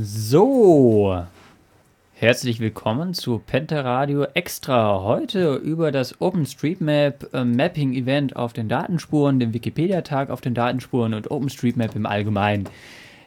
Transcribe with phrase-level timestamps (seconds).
[0.00, 1.24] So,
[2.14, 5.02] herzlich willkommen zu Penta Radio Extra.
[5.02, 11.14] Heute über das OpenStreetMap äh, Mapping Event auf den Datenspuren, den Wikipedia-Tag auf den Datenspuren
[11.14, 12.68] und OpenStreetMap im Allgemeinen.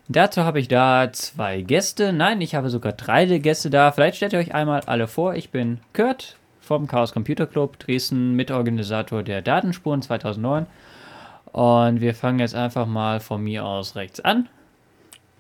[0.08, 2.14] Dazu habe ich da zwei Gäste.
[2.14, 3.92] Nein, ich habe sogar drei Gäste da.
[3.92, 5.36] Vielleicht stellt ihr euch einmal alle vor.
[5.36, 10.68] Ich bin Kurt vom Chaos Computer Club Dresden, Mitorganisator der Datenspuren 2009.
[11.52, 14.48] Und wir fangen jetzt einfach mal von mir aus rechts an.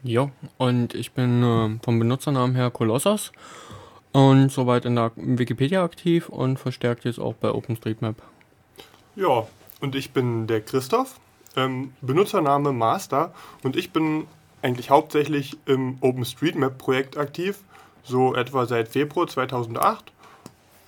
[0.04, 3.32] Ja, und ich bin äh, vom Benutzernamen her Kolossos
[4.12, 8.16] und soweit in der Wikipedia aktiv und verstärkt jetzt auch bei OpenStreetMap.
[9.16, 9.48] Ja,
[9.80, 11.20] und ich bin der Christoph,
[11.56, 13.34] ähm, Benutzername Master
[13.64, 14.26] und ich bin
[14.62, 17.60] eigentlich hauptsächlich im OpenStreetMap-Projekt aktiv,
[18.04, 20.12] so etwa seit Februar 2008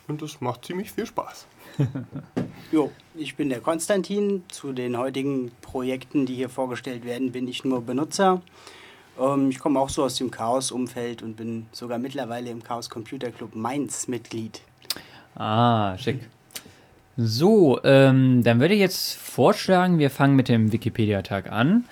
[0.08, 1.48] und es macht ziemlich viel Spaß.
[2.72, 4.44] jo, ich bin der Konstantin.
[4.50, 8.42] Zu den heutigen Projekten, die hier vorgestellt werden, bin ich nur Benutzer.
[9.20, 13.32] Ähm, ich komme auch so aus dem Chaos-Umfeld und bin sogar mittlerweile im Chaos Computer
[13.32, 14.62] Club Mainz Mitglied.
[15.36, 16.20] Ah, schick.
[17.16, 21.86] So, ähm, dann würde ich jetzt vorschlagen, wir fangen mit dem Wikipedia-Tag an.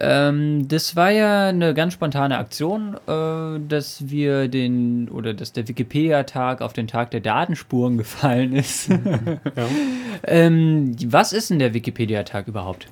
[0.00, 5.68] Ähm, das war ja eine ganz spontane Aktion, äh, dass wir den oder dass der
[5.68, 8.88] Wikipedia-Tag auf den Tag der Datenspuren gefallen ist.
[8.88, 8.98] ja.
[10.24, 12.88] ähm, was ist denn der Wikipedia-Tag überhaupt?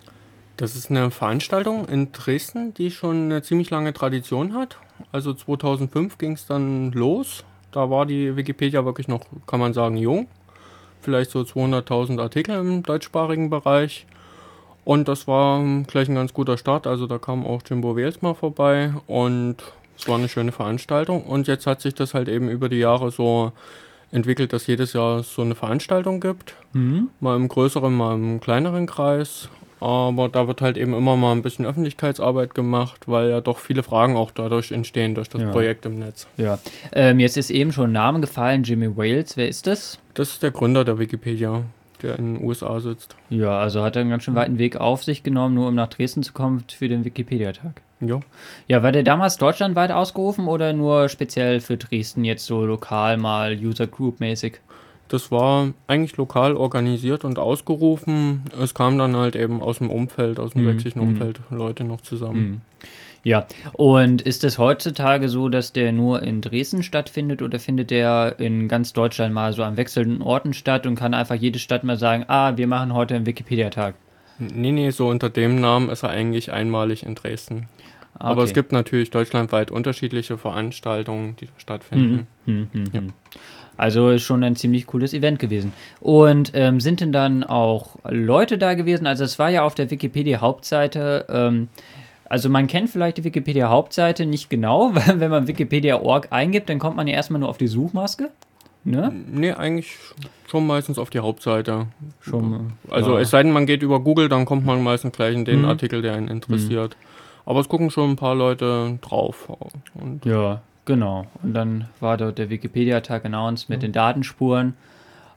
[0.63, 4.77] Das ist eine Veranstaltung in Dresden, die schon eine ziemlich lange Tradition hat.
[5.11, 7.43] Also 2005 ging es dann los.
[7.73, 10.29] Da war die Wikipedia wirklich noch, kann man sagen, jung.
[11.01, 14.07] Vielleicht so 200.000 Artikel im deutschsprachigen Bereich.
[14.85, 16.87] Und das war gleich ein ganz guter Start.
[16.87, 19.57] Also da kam auch Jimbo Wales mal vorbei und
[19.99, 21.25] es war eine schöne Veranstaltung.
[21.25, 23.51] Und jetzt hat sich das halt eben über die Jahre so
[24.13, 26.55] entwickelt, dass jedes Jahr so eine Veranstaltung gibt.
[26.73, 27.09] Mhm.
[27.19, 29.49] Mal im größeren, mal im kleineren Kreis.
[29.83, 33.83] Aber da wird halt eben immer mal ein bisschen Öffentlichkeitsarbeit gemacht, weil ja doch viele
[33.83, 35.51] Fragen auch dadurch entstehen, durch das ja.
[35.51, 36.29] Projekt im Netz.
[36.37, 36.61] Ja.
[36.93, 39.37] Ähm, jetzt ist eben schon ein Name gefallen, Jimmy Wales.
[39.37, 39.99] Wer ist das?
[40.15, 41.65] Das ist der Gründer der Wikipedia,
[42.01, 43.17] der in den USA sitzt.
[43.29, 45.89] Ja, also hat er einen ganz schön weiten Weg auf sich genommen, nur um nach
[45.89, 47.83] Dresden zu kommen für den Wikipedia-Tag.
[47.99, 48.21] Ja.
[48.69, 53.59] Ja, war der damals deutschlandweit ausgerufen oder nur speziell für Dresden jetzt so lokal mal
[53.59, 54.61] User Group mäßig?
[55.13, 58.45] Das war eigentlich lokal organisiert und ausgerufen.
[58.59, 60.73] Es kam dann halt eben aus dem Umfeld, aus dem mhm.
[60.73, 61.09] sächsischen mhm.
[61.09, 62.41] Umfeld Leute noch zusammen.
[62.41, 62.61] Mhm.
[63.23, 68.37] Ja, und ist es heutzutage so, dass der nur in Dresden stattfindet oder findet der
[68.39, 71.99] in ganz Deutschland mal so an wechselnden Orten statt und kann einfach jede Stadt mal
[71.99, 73.95] sagen, ah, wir machen heute einen Wikipedia-Tag?
[74.39, 77.69] Nee, nee, so unter dem Namen ist er eigentlich einmalig in Dresden.
[78.15, 78.25] Okay.
[78.25, 82.27] Aber es gibt natürlich deutschlandweit unterschiedliche Veranstaltungen, die stattfinden.
[82.47, 82.69] Mhm.
[82.73, 82.85] Mhm.
[82.95, 83.01] Ja.
[83.83, 85.73] Also ist schon ein ziemlich cooles Event gewesen.
[85.99, 89.09] Und ähm, sind denn dann auch Leute da gewesen?
[89.09, 91.27] Also es war ja auf der Wikipedia-Hauptseite.
[91.29, 91.67] Ähm,
[92.27, 96.95] also man kennt vielleicht die Wikipedia-Hauptseite nicht genau, weil wenn man Wikipedia.org eingibt, dann kommt
[96.95, 98.31] man ja erstmal nur auf die Suchmaske.
[98.85, 99.13] Ne?
[99.33, 99.97] Nee, eigentlich
[100.49, 101.89] schon meistens auf die Hauptseite.
[102.21, 102.75] Schon.
[102.89, 103.21] Also ja.
[103.23, 105.65] es sei denn, man geht über Google, dann kommt man meistens gleich in den mhm.
[105.65, 106.95] Artikel, der einen interessiert.
[106.95, 107.07] Mhm.
[107.47, 109.49] Aber es gucken schon ein paar Leute drauf.
[109.95, 111.27] Und ja, Genau.
[111.43, 113.83] Und dann war dort der Wikipedia-Tag announced mit mhm.
[113.83, 114.75] den Datenspuren.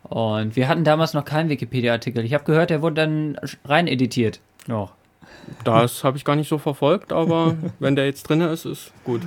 [0.03, 2.23] Und wir hatten damals noch keinen Wikipedia-Artikel.
[2.23, 4.39] Ich habe gehört, der wurde dann rein editiert.
[4.67, 4.93] Noch.
[5.63, 9.21] Das habe ich gar nicht so verfolgt, aber wenn der jetzt drin ist, ist gut.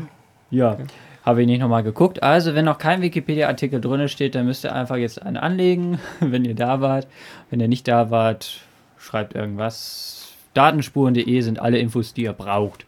[0.51, 0.73] Ja.
[0.73, 0.87] Okay.
[1.25, 2.23] Habe ich nicht nochmal geguckt.
[2.23, 6.45] Also, wenn noch kein Wikipedia-Artikel drin steht, dann müsst ihr einfach jetzt einen anlegen, wenn
[6.45, 7.07] ihr da wart.
[7.51, 8.61] Wenn ihr nicht da wart,
[8.99, 10.33] schreibt irgendwas.
[10.55, 12.85] Datenspuren.de sind alle Infos, die ihr braucht.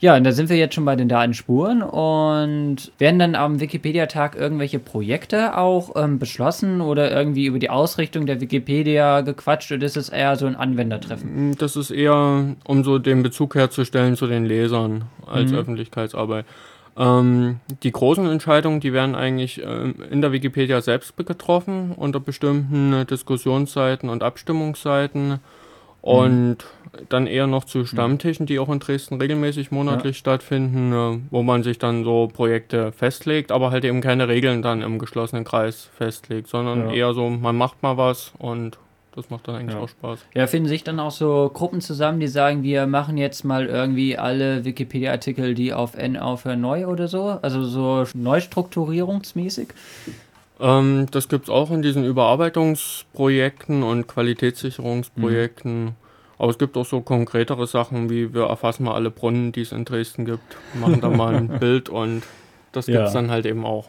[0.00, 4.36] Ja, und da sind wir jetzt schon bei den Datenspuren und werden dann am Wikipedia-Tag
[4.36, 9.96] irgendwelche Projekte auch ähm, beschlossen oder irgendwie über die Ausrichtung der Wikipedia gequatscht oder ist
[9.96, 11.50] es eher so ein Anwendertreffen?
[11.50, 15.58] Mm, das ist eher, um so den Bezug herzustellen zu den Lesern als mhm.
[15.58, 16.44] Öffentlichkeitsarbeit.
[16.96, 23.06] Ähm, die großen Entscheidungen, die werden eigentlich äh, in der Wikipedia selbst getroffen, unter bestimmten
[23.06, 25.40] Diskussionsseiten und Abstimmungsseiten.
[26.04, 27.06] Und mhm.
[27.08, 30.20] dann eher noch zu Stammtischen, die auch in Dresden regelmäßig monatlich ja.
[30.20, 34.82] stattfinden, äh, wo man sich dann so Projekte festlegt, aber halt eben keine Regeln dann
[34.82, 36.94] im geschlossenen Kreis festlegt, sondern ja.
[36.94, 38.78] eher so, man macht mal was und
[39.16, 39.80] das macht dann eigentlich ja.
[39.80, 40.26] auch Spaß.
[40.34, 44.18] Ja, finden sich dann auch so Gruppen zusammen, die sagen, wir machen jetzt mal irgendwie
[44.18, 47.38] alle Wikipedia-Artikel, die auf N aufhören, neu oder so?
[47.40, 49.68] Also so neustrukturierungsmäßig?
[50.60, 55.84] Ähm, das gibt es auch in diesen Überarbeitungsprojekten und Qualitätssicherungsprojekten.
[55.84, 55.92] Mhm.
[56.38, 59.72] Aber es gibt auch so konkretere Sachen, wie wir erfassen mal alle Brunnen, die es
[59.72, 62.22] in Dresden gibt, machen da mal ein Bild und
[62.72, 63.20] das gibt es ja.
[63.20, 63.88] dann halt eben auch.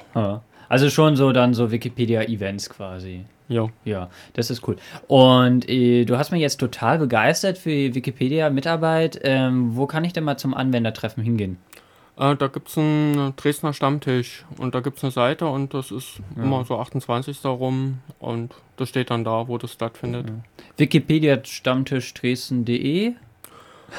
[0.70, 3.26] Also schon so dann so Wikipedia-Events quasi.
[3.48, 3.70] Ja.
[3.84, 4.78] Ja, das ist cool.
[5.08, 9.20] Und äh, du hast mich jetzt total begeistert für Wikipedia-Mitarbeit.
[9.24, 11.58] Ähm, wo kann ich denn mal zum Anwendertreffen hingehen?
[12.18, 15.92] Äh, da gibt es einen Dresdner Stammtisch und da gibt es eine Seite und das
[15.92, 16.44] ist Ja.
[16.44, 17.44] immer so 28.
[17.46, 20.28] rum und das steht dann da, wo das stattfindet.
[20.78, 23.14] Wikipedia Stammtisch Dresden.de.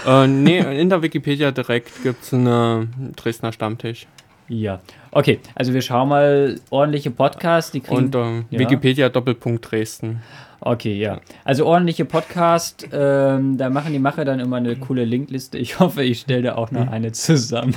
[0.07, 4.07] Äh, nee, in der Wikipedia direkt gibt es einen Dresdner Stammtisch.
[4.49, 4.81] Ja.
[5.11, 7.97] Okay, also wir schauen mal ordentliche Podcasts, die kriegen.
[7.97, 8.59] Und äh, ja.
[8.61, 10.23] Wikipedia Doppelpunkt Dresden.
[10.61, 11.21] Okay, ja.
[11.45, 15.59] Also ordentliche Podcast, ähm, da machen die Macher dann immer eine coole Linkliste.
[15.59, 17.75] Ich hoffe, ich stelle da auch noch eine zusammen.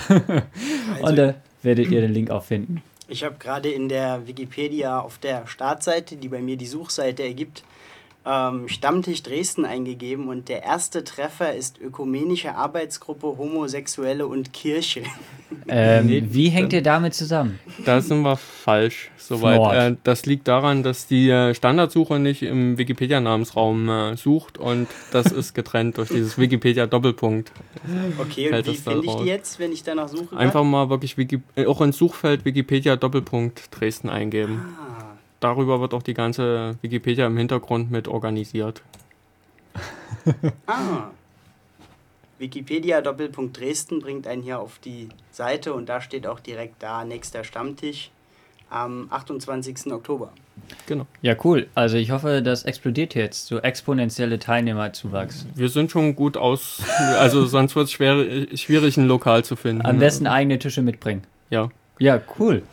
[1.01, 2.81] Und da werdet ihr den Link auch finden.
[3.07, 7.63] Ich habe gerade in der Wikipedia auf der Startseite, die bei mir die Suchseite ergibt,
[8.25, 15.03] ähm, Stammtisch Dresden eingegeben und der erste Treffer ist Ökumenische Arbeitsgruppe Homosexuelle und Kirche.
[15.67, 17.59] Ähm, wie hängt ihr damit zusammen?
[17.83, 19.93] Da sind wir falsch soweit.
[19.93, 25.31] Äh, das liegt daran, dass die äh, Standardsuche nicht im Wikipedia-Namensraum äh, sucht und das
[25.31, 27.51] ist getrennt durch dieses Wikipedia-Doppelpunkt.
[28.19, 30.35] Okay, und wie finde ich die jetzt, wenn ich danach suche?
[30.37, 34.75] Einfach mal wirklich Wiki äh, auch ins Suchfeld Wikipedia Doppelpunkt Dresden eingeben.
[34.79, 35.08] Ah,
[35.39, 38.81] Darüber wird auch die ganze Wikipedia im Hintergrund mit organisiert.
[40.67, 41.09] ah.
[42.37, 47.03] Wikipedia Doppelpunkt Dresden bringt einen hier auf die Seite und da steht auch direkt da
[47.03, 48.11] nächster Stammtisch
[48.69, 49.91] am 28.
[49.91, 50.31] Oktober.
[50.85, 51.05] Genau.
[51.21, 51.67] Ja, cool.
[51.75, 53.47] Also ich hoffe, das explodiert jetzt.
[53.47, 55.45] So exponentielle Teilnehmerzuwachs.
[55.55, 56.81] Wir sind schon gut aus,
[57.17, 59.85] also sonst wird es schwer, schwierig, ein Lokal zu finden.
[59.85, 61.23] Am besten eigene Tische mitbringen.
[61.49, 61.69] Ja.
[61.97, 62.63] Ja, cool.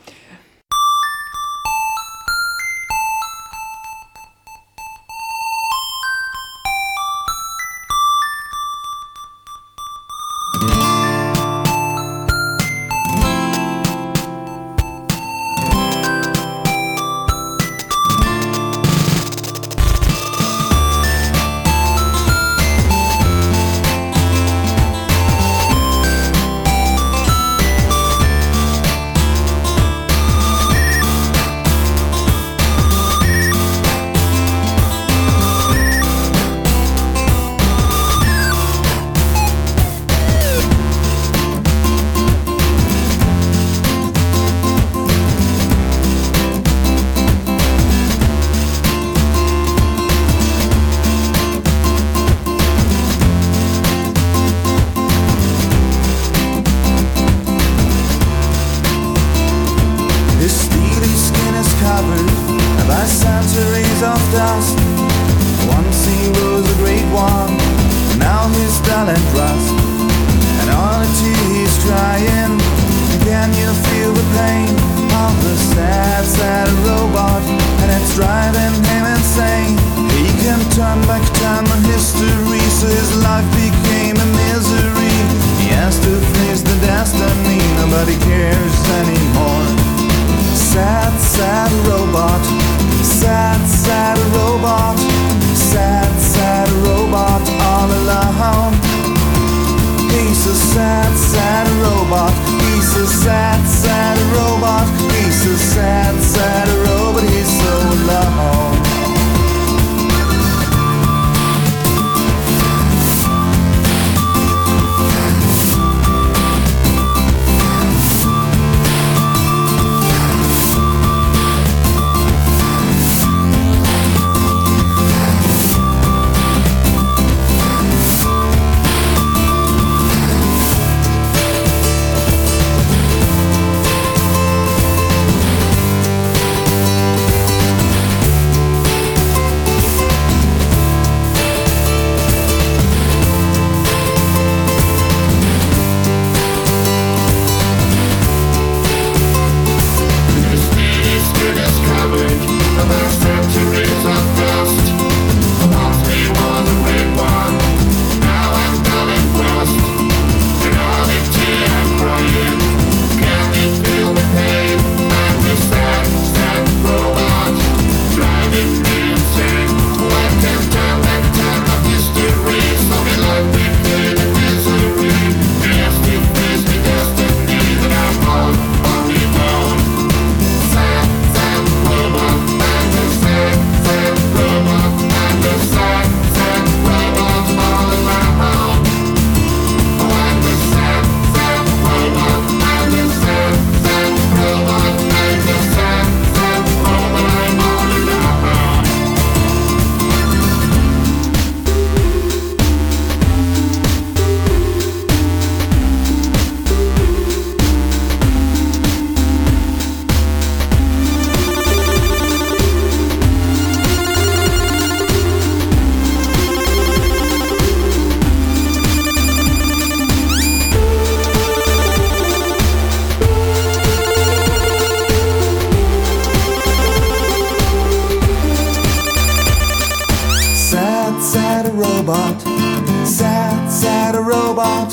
[234.57, 234.91] Robot,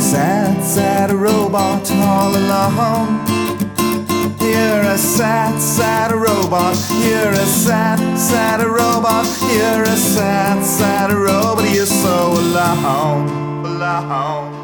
[0.00, 3.26] sad, sad robot, all alone.
[4.38, 6.76] You're a sad, sad robot.
[7.02, 9.26] You're a sad, sad robot.
[9.52, 11.68] You're a sad, sad robot.
[11.74, 14.61] You're so alone, alone,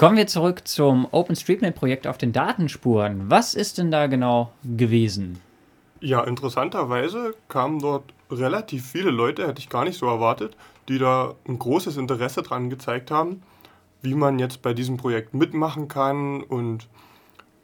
[0.00, 3.28] Kommen wir zurück zum OpenStreetMap-Projekt auf den Datenspuren.
[3.28, 5.42] Was ist denn da genau gewesen?
[6.00, 10.56] Ja, interessanterweise kamen dort relativ viele Leute, hätte ich gar nicht so erwartet,
[10.88, 13.42] die da ein großes Interesse dran gezeigt haben,
[14.00, 16.88] wie man jetzt bei diesem Projekt mitmachen kann und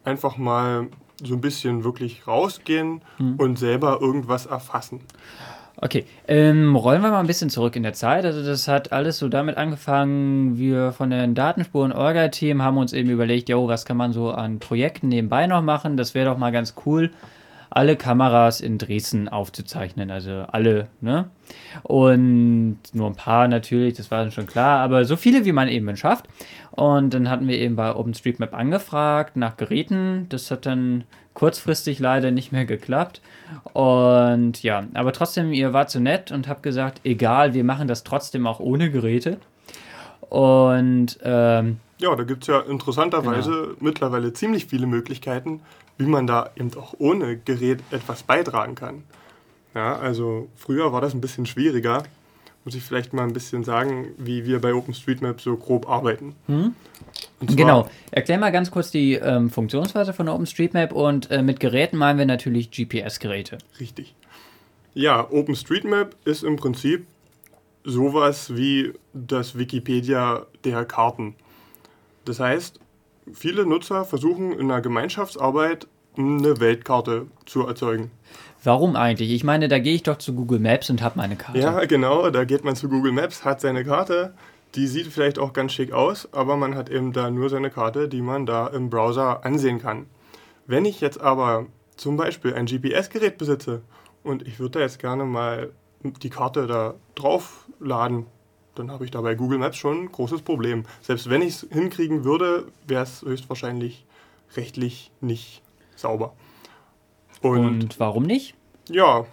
[0.04, 0.88] einfach mal
[1.24, 3.00] so ein bisschen wirklich rausgehen
[3.38, 5.00] und selber irgendwas erfassen.
[5.78, 8.24] Okay, ähm, rollen wir mal ein bisschen zurück in der Zeit.
[8.24, 13.50] Also das hat alles so damit angefangen, wir von den Datenspuren-Orga-Team haben uns eben überlegt,
[13.50, 15.98] jo, was kann man so an Projekten nebenbei noch machen?
[15.98, 17.10] Das wäre doch mal ganz cool,
[17.70, 20.10] alle Kameras in Dresden aufzuzeichnen.
[20.10, 21.30] Also alle, ne?
[21.82, 25.68] Und nur ein paar natürlich, das war dann schon klar, aber so viele, wie man
[25.68, 26.26] eben schafft.
[26.70, 30.26] Und dann hatten wir eben bei OpenStreetMap angefragt nach Geräten.
[30.28, 31.04] Das hat dann
[31.34, 33.20] kurzfristig leider nicht mehr geklappt.
[33.72, 38.04] Und ja, aber trotzdem, ihr wart so nett und habt gesagt, egal, wir machen das
[38.04, 39.38] trotzdem auch ohne Geräte.
[40.28, 45.60] Und ähm, Ja, da gibt es ja interessanterweise mittlerweile ziemlich viele Möglichkeiten,
[45.98, 49.04] wie man da eben auch ohne Gerät etwas beitragen kann.
[49.74, 52.02] Ja, also früher war das ein bisschen schwieriger.
[52.64, 56.34] Muss ich vielleicht mal ein bisschen sagen, wie wir bei OpenStreetMap so grob arbeiten.
[56.48, 61.96] Zwar- genau, erklär mal ganz kurz die ähm, Funktionsweise von OpenStreetMap und äh, mit Geräten
[61.96, 63.58] meinen wir natürlich GPS-Geräte.
[63.78, 64.14] Richtig.
[64.94, 67.06] Ja, OpenStreetMap ist im Prinzip
[67.84, 71.36] sowas wie das Wikipedia der Karten.
[72.24, 72.80] Das heißt,
[73.32, 78.10] viele Nutzer versuchen in einer Gemeinschaftsarbeit eine Weltkarte zu erzeugen.
[78.64, 79.30] Warum eigentlich?
[79.30, 81.60] Ich meine, da gehe ich doch zu Google Maps und habe meine Karte.
[81.60, 84.34] Ja, genau, da geht man zu Google Maps, hat seine Karte,
[84.74, 88.08] die sieht vielleicht auch ganz schick aus, aber man hat eben da nur seine Karte,
[88.08, 90.06] die man da im Browser ansehen kann.
[90.66, 91.66] Wenn ich jetzt aber
[91.96, 93.82] zum Beispiel ein GPS-Gerät besitze
[94.22, 95.70] und ich würde da jetzt gerne mal
[96.02, 98.26] die Karte da draufladen,
[98.78, 100.84] dann habe ich da bei Google Maps schon ein großes Problem.
[101.00, 104.06] Selbst wenn ich es hinkriegen würde, wäre es höchstwahrscheinlich
[104.56, 105.62] rechtlich nicht
[105.96, 106.34] sauber.
[107.42, 108.54] Und warum nicht?
[108.88, 109.26] Ja,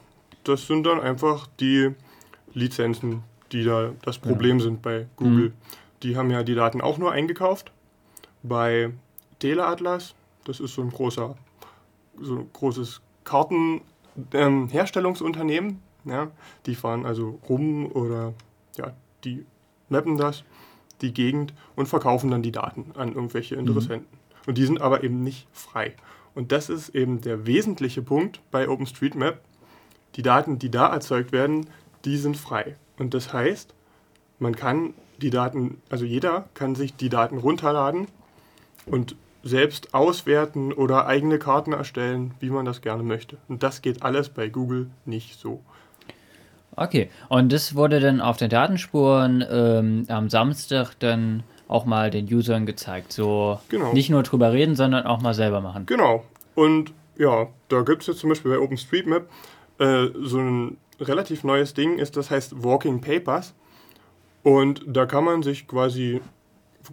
[0.44, 1.92] das sind dann einfach die
[2.54, 5.54] Lizenzen, die da das Problem sind bei Google.
[6.02, 7.72] Die haben ja die Daten auch nur eingekauft.
[8.42, 8.92] Bei
[9.40, 11.36] Teleatlas, das ist so ein großer,
[12.20, 15.82] so ein großes Kartenherstellungsunternehmen.
[16.06, 16.32] ja,
[16.66, 18.34] die fahren also rum oder
[18.76, 19.46] ja, die
[19.89, 20.44] mappen das,
[21.01, 24.18] die Gegend und verkaufen dann die Daten an irgendwelche Interessenten.
[24.46, 25.96] Und die sind aber eben nicht frei.
[26.36, 29.39] Und das ist eben der wesentliche Punkt bei OpenStreetMap.
[30.15, 31.68] Die Daten, die da erzeugt werden,
[32.06, 32.75] die sind frei.
[32.98, 33.74] Und das heißt,
[34.39, 38.08] man kann die Daten, also jeder kann sich die Daten runterladen
[38.86, 43.38] und selbst auswerten oder eigene Karten erstellen, wie man das gerne möchte.
[43.48, 45.62] Und das geht alles bei Google nicht so.
[46.75, 52.25] Okay, und das wurde dann auf den Datenspuren ähm, am Samstag dann auch mal den
[52.32, 53.12] Usern gezeigt.
[53.13, 53.94] So Genau.
[53.94, 55.86] nicht nur drüber reden, sondern auch mal selber machen.
[55.86, 56.24] Genau.
[56.56, 59.27] Und ja, da gibt es jetzt zum Beispiel bei OpenStreetMap
[59.80, 63.53] äh, so ein relativ neues Ding, ist das heißt Walking Papers.
[64.44, 66.22] Und da kann man sich quasi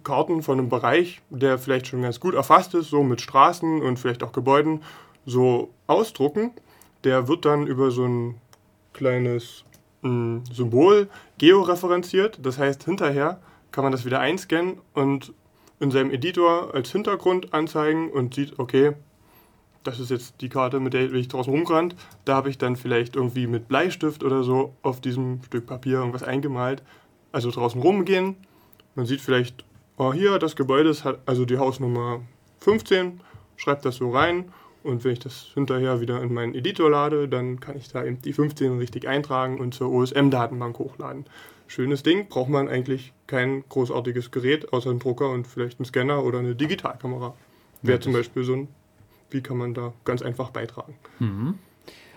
[0.03, 3.97] Karten von einem Bereich, der vielleicht schon ganz gut erfasst ist, so mit Straßen und
[3.97, 4.81] vielleicht auch Gebäuden,
[5.25, 6.51] so ausdrucken.
[7.03, 8.35] Der wird dann über so ein
[8.93, 9.63] kleines
[10.01, 12.39] Symbol georeferenziert.
[12.41, 13.39] Das heißt, hinterher
[13.71, 15.33] kann man das wieder einscannen und
[15.79, 18.93] in seinem Editor als Hintergrund anzeigen und sieht, okay,
[19.83, 21.95] das ist jetzt die Karte, mit der ich draußen rumgerannt.
[22.25, 26.23] Da habe ich dann vielleicht irgendwie mit Bleistift oder so auf diesem Stück Papier irgendwas
[26.23, 26.83] eingemalt.
[27.31, 28.35] Also draußen rumgehen.
[28.93, 29.63] Man sieht vielleicht
[29.97, 32.21] oh, hier, das Gebäude ist also die Hausnummer
[32.59, 33.21] 15,
[33.55, 34.51] schreibe das so rein
[34.83, 38.21] und wenn ich das hinterher wieder in meinen Editor lade, dann kann ich da eben
[38.21, 41.25] die 15 richtig eintragen und zur OSM-Datenbank hochladen.
[41.67, 46.23] Schönes Ding, braucht man eigentlich kein großartiges Gerät, außer einen Drucker und vielleicht einen Scanner
[46.23, 47.33] oder eine Digitalkamera.
[47.81, 48.67] Wäre zum Beispiel so ein,
[49.29, 50.95] wie kann man da ganz einfach beitragen.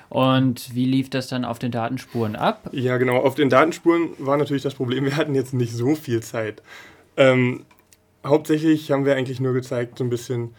[0.09, 2.68] Und wie lief das dann auf den Datenspuren ab?
[2.73, 3.18] Ja, genau.
[3.18, 6.62] Auf den Datenspuren war natürlich das Problem, wir hatten jetzt nicht so viel Zeit.
[7.16, 7.64] Ähm,
[8.25, 10.54] hauptsächlich haben wir eigentlich nur gezeigt, so ein bisschen,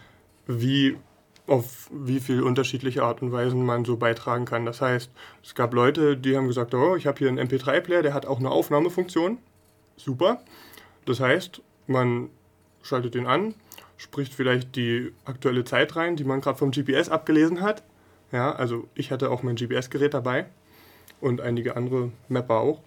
[0.47, 0.95] wie
[1.47, 4.65] auf wie viel unterschiedliche Art und Weisen man so beitragen kann.
[4.65, 5.11] Das heißt,
[5.43, 8.39] es gab Leute, die haben gesagt, oh, ich habe hier einen MP3-Player, der hat auch
[8.39, 9.37] eine Aufnahmefunktion.
[9.97, 10.41] Super.
[11.05, 12.29] Das heißt, man
[12.81, 13.53] schaltet den an,
[13.97, 17.83] spricht vielleicht die aktuelle Zeit rein, die man gerade vom GPS abgelesen hat.
[18.31, 20.47] Ja, also ich hatte auch mein GPS-Gerät dabei
[21.21, 22.81] und einige andere Mapper auch.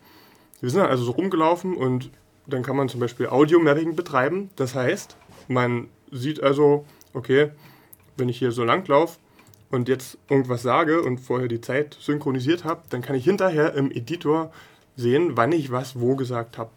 [0.60, 2.10] Wir sind also so rumgelaufen und
[2.46, 4.50] dann kann man zum Beispiel Audio-Mapping betreiben.
[4.56, 7.50] Das heißt, man sieht also, okay,
[8.18, 9.18] wenn ich hier so lang laufe
[9.70, 13.90] und jetzt irgendwas sage und vorher die Zeit synchronisiert habe, dann kann ich hinterher im
[13.90, 14.52] Editor
[14.96, 16.70] sehen, wann ich was wo gesagt habe.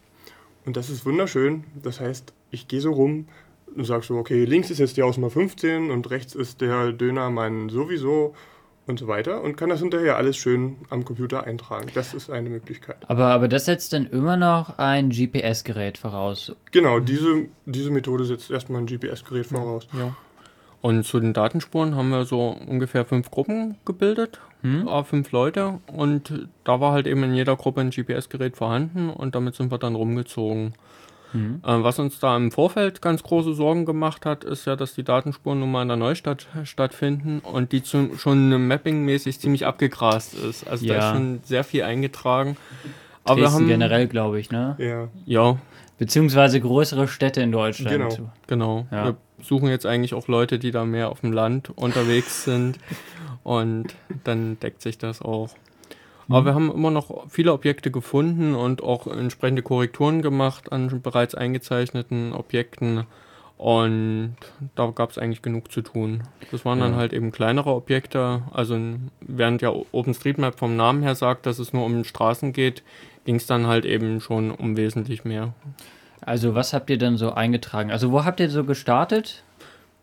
[0.64, 1.64] Und das ist wunderschön.
[1.82, 3.26] Das heißt, ich gehe so rum
[3.74, 7.68] und sage so, okay, links ist jetzt die Hausnummer 15 und rechts ist der Dönermann
[7.68, 8.34] sowieso
[8.86, 11.88] und so weiter und kann das hinterher alles schön am Computer eintragen.
[11.94, 12.96] Das ist eine Möglichkeit.
[13.08, 16.54] Aber, aber das setzt dann immer noch ein GPS-Gerät voraus.
[16.72, 19.86] Genau, diese, diese Methode setzt erstmal ein GPS-Gerät voraus.
[19.92, 20.14] Ja.
[20.82, 24.86] Und zu den Datenspuren haben wir so ungefähr fünf Gruppen gebildet, Hm?
[24.86, 25.78] äh, fünf Leute.
[25.86, 29.78] Und da war halt eben in jeder Gruppe ein GPS-Gerät vorhanden und damit sind wir
[29.78, 30.74] dann rumgezogen.
[31.32, 31.60] Hm?
[31.64, 35.02] Äh, was uns da im Vorfeld ganz große Sorgen gemacht hat, ist ja, dass die
[35.02, 40.68] Datenspuren nun mal in der Neustadt stattfinden und die zum, schon mappingmäßig ziemlich abgegrast ist.
[40.68, 40.98] Also da Ja.
[41.10, 42.56] ist schon sehr viel eingetragen.
[43.24, 44.74] Aber wir Dresden haben generell, glaube ich, ne?
[44.78, 45.56] Ja, ja,
[46.02, 48.18] Beziehungsweise größere Städte in Deutschland.
[48.18, 48.32] Genau.
[48.48, 48.86] Genau.
[48.90, 49.04] Ja.
[49.06, 52.78] Wir suchen jetzt eigentlich auch Leute, die da mehr auf dem Land unterwegs sind.
[53.44, 55.50] Und dann deckt sich das auch.
[56.28, 61.36] Aber wir haben immer noch viele Objekte gefunden und auch entsprechende Korrekturen gemacht an bereits
[61.36, 63.04] eingezeichneten Objekten.
[63.56, 64.34] Und
[64.74, 66.24] da gab es eigentlich genug zu tun.
[66.50, 66.98] Das waren dann Ja.
[66.98, 68.42] halt eben kleinere Objekte.
[68.50, 68.76] Also
[69.20, 72.82] während ja OpenStreetMap vom Namen her sagt, dass es nur um Straßen geht,
[73.24, 75.54] ging es dann halt eben schon um wesentlich mehr.
[76.20, 77.90] Also was habt ihr denn so eingetragen?
[77.90, 79.42] Also wo habt ihr so gestartet?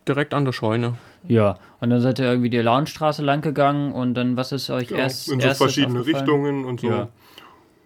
[0.08, 0.95] Direkt an der Scheune.
[1.27, 4.88] Ja, und dann seid ihr irgendwie die Launstraße lang gegangen und dann, was ist euch
[4.88, 5.01] genau.
[5.01, 6.05] erst in so verschiedene?
[6.05, 6.88] Richtungen und so.
[6.88, 7.10] Ja.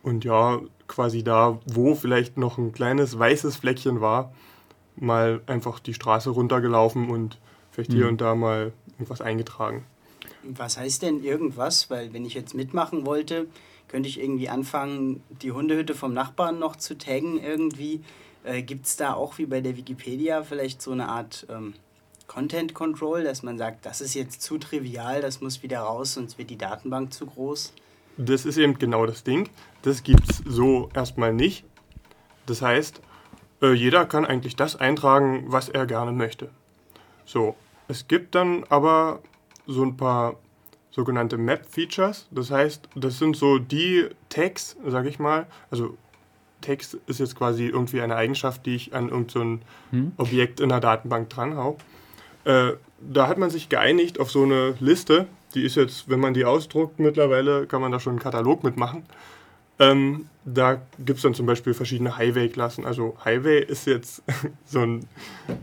[0.04, 4.34] Und ja, quasi da, wo vielleicht noch ein kleines weißes Fleckchen war,
[4.96, 7.38] mal einfach die Straße runtergelaufen und
[7.72, 8.10] vielleicht hier Mhm.
[8.12, 9.86] und da mal irgendwas eingetragen.
[10.44, 11.90] Was heißt denn irgendwas?
[11.90, 13.48] Weil wenn ich jetzt mitmachen wollte,
[13.94, 18.02] könnte ich irgendwie anfangen, die Hundehütte vom Nachbarn noch zu taggen irgendwie.
[18.44, 21.76] Äh, Gibt es da auch wie bei der Wikipedia vielleicht so eine Art ähm,
[22.26, 26.40] Content Control, dass man sagt, das ist jetzt zu trivial, das muss wieder raus, sonst
[26.40, 27.72] wird die Datenbank zu groß?
[28.18, 29.48] Das ist eben genau das Ding.
[29.84, 31.64] Das gibt es so erstmal nicht.
[32.48, 33.00] Das heißt,
[33.62, 36.50] äh, jeder kann eigentlich das eintragen, was er gerne möchte.
[37.26, 37.56] So,
[37.88, 39.20] es gibt dann aber
[39.68, 40.34] so ein paar
[40.94, 42.28] sogenannte Map-Features.
[42.32, 45.48] Das heißt, das sind so die Tags, sag ich mal.
[45.72, 45.98] Also
[46.62, 50.12] Text ist jetzt quasi irgendwie eine Eigenschaft, die ich an irgendein so Hm?
[50.18, 51.78] Objekt in der Datenbank dranhau.
[52.46, 55.28] Äh, da hat man sich geeinigt auf so eine Liste.
[55.56, 59.04] Die ist jetzt, wenn man die ausdruckt mittlerweile, kann man da schon einen Katalog mitmachen.
[59.80, 62.86] Ähm, da gibt es dann zum Beispiel verschiedene Highway-Klassen.
[62.86, 64.24] Also Highway ist jetzt
[64.66, 65.06] so ein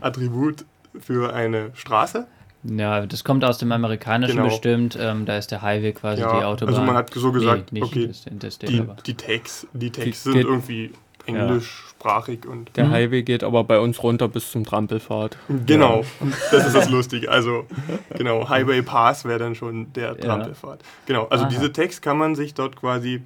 [0.01, 0.65] Attribut
[0.99, 2.27] für eine Straße.
[2.63, 4.49] Ja, das kommt aus dem Amerikanischen Genau.
[4.49, 4.97] bestimmt.
[4.99, 6.75] Ähm, da ist der Highway quasi Ja, die Autobahn.
[6.75, 10.05] also man hat so gesagt, nee, nicht okay, das Interstate, Die, die Tags, die Tags
[10.23, 10.91] Die- sind die- irgendwie
[11.25, 12.91] englischsprachig und Der Mhm.
[12.91, 15.37] Highway geht aber bei uns runter bis zum Trampelpfad.
[15.65, 16.03] Genau,
[16.51, 17.29] das ist das Lustige.
[17.31, 17.65] Also,
[18.17, 20.79] genau, Highway Pass wäre dann schon der Trampelpfad.
[21.05, 21.49] Genau, also Aha.
[21.51, 23.21] diese Tags kann man sich dort quasi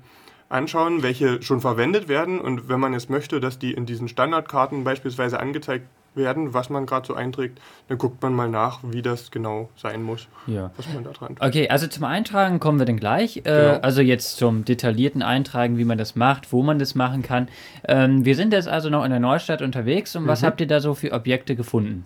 [0.49, 2.39] anschauen, welche schon verwendet werden.
[2.39, 6.85] Und wenn man jetzt möchte, dass die in diesen Standardkarten beispielsweise angezeigt werden, was man
[6.85, 10.71] gerade so einträgt, dann guckt man mal nach, wie das genau sein muss, ja.
[10.77, 11.41] was man da dran tut.
[11.45, 13.37] Okay, also zum Eintragen kommen wir dann gleich.
[13.37, 13.79] Äh, Genau.
[13.81, 17.47] Also jetzt zum detaillierten Eintragen, wie man das macht, wo man das machen kann.
[17.87, 20.45] Ähm, wir sind jetzt also noch in der Neustadt unterwegs und was Mhm.
[20.45, 22.05] habt ihr da so für Objekte gefunden?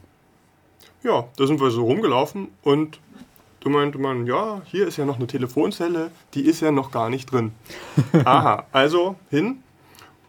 [1.04, 3.00] Ja, da sind wir so rumgelaufen und
[3.64, 7.10] da meinte man, ja, hier ist ja noch eine Telefonzelle, die ist ja noch gar
[7.10, 7.52] nicht drin.
[8.26, 9.64] Aha, also hin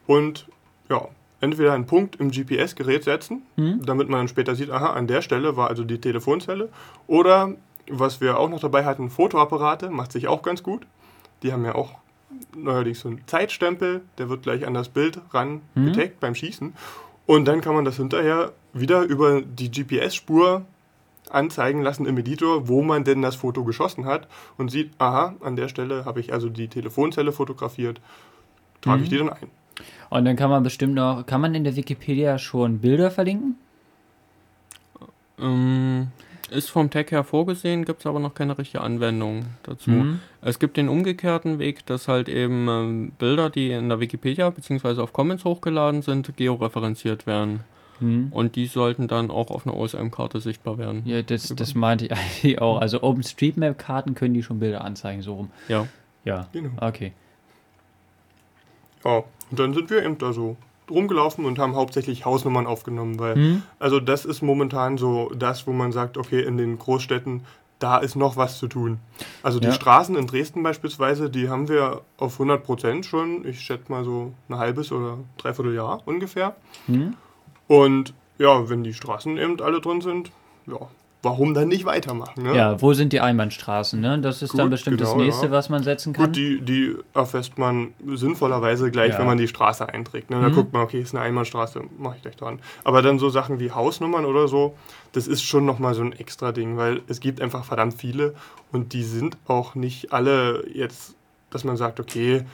[0.07, 0.47] und
[0.89, 1.07] ja,
[1.41, 3.85] entweder einen Punkt im GPS-Gerät setzen, Hm?
[3.85, 6.69] damit man dann später sieht, aha, an der Stelle war also die Telefonzelle.
[7.07, 7.55] Oder,
[7.89, 10.87] was wir auch noch dabei hatten, Fotoapparate, macht sich auch ganz gut.
[11.43, 11.95] Die haben ja auch
[12.57, 15.87] neuerdings so einen Zeitstempel, der wird gleich an das Bild ran Mhm.
[15.87, 16.75] getaggt beim Schießen.
[17.27, 20.65] Und dann kann man das hinterher wieder über die GPS-Spur
[21.31, 24.27] anzeigen lassen im Editor, wo man denn das Foto geschossen hat
[24.59, 28.01] und sieht, aha, an der Stelle habe ich also die Telefonzelle fotografiert,
[28.81, 29.49] trage ich die dann ein.
[30.11, 33.57] Und dann kann man bestimmt noch, kann man in der Wikipedia schon Bilder verlinken?
[35.39, 36.09] Ähm,
[36.51, 39.91] ist vom Tag her vorgesehen, gibt es aber noch keine richtige Anwendung dazu.
[39.91, 40.21] Mhm.
[40.43, 45.01] Es gibt den umgekehrten Weg, dass halt eben ähm, Bilder, die in der Wikipedia bzw.
[45.01, 47.61] auf Commons hochgeladen sind, georeferenziert werden.
[48.01, 48.29] Mhm.
[48.33, 51.03] Und die sollten dann auch auf einer OSM-Karte sichtbar werden.
[51.05, 52.81] Ja, das, das meinte ich eigentlich auch.
[52.81, 55.51] Also OpenStreetMap-Karten können die schon Bilder anzeigen, so rum.
[55.69, 55.87] Ja.
[56.25, 56.71] Ja, Genau.
[56.81, 57.13] okay.
[59.05, 60.57] Ja, und dann sind wir eben da so
[60.91, 63.63] rumgelaufen und haben hauptsächlich Hausnummern aufgenommen, weil Mhm.
[63.79, 67.45] also das ist momentan so das, wo man sagt, okay, in den Großstädten,
[67.79, 68.99] da ist noch was zu tun.
[69.43, 69.73] Also die Ja.
[69.73, 74.33] Straßen in Dresden beispielsweise, die haben wir auf 100 Prozent schon, ich schätze mal so
[74.49, 76.57] ein halbes oder dreiviertel Jahr ungefähr.
[76.89, 77.15] Mhm.
[77.69, 80.31] Und ja, wenn die Straßen eben alle drin sind,
[80.67, 80.79] ja,
[81.23, 82.43] warum dann nicht weitermachen?
[82.45, 82.57] Ne?
[82.57, 84.01] Ja, wo sind die Einbahnstraßen?
[84.01, 84.19] Ne?
[84.21, 85.53] Das ist dann Gut, bestimmt das genau, nächste, ja.
[85.53, 86.27] was man setzen kann.
[86.27, 89.19] Gut, die, die erfasst man sinnvollerweise gleich, Ja.
[89.19, 90.31] wenn man die Straße einträgt.
[90.31, 90.41] Ne?
[90.41, 90.55] Da Mhm.
[90.55, 92.59] guckt man, okay, ist eine Einbahnstraße, mache ich gleich dran.
[92.85, 94.75] Aber dann so Sachen wie Hausnummern oder so,
[95.13, 98.35] das ist schon nochmal so ein extra Ding, weil es gibt einfach verdammt viele
[98.73, 101.15] und die sind auch nicht alle jetzt,
[101.51, 102.45] dass man sagt, okay,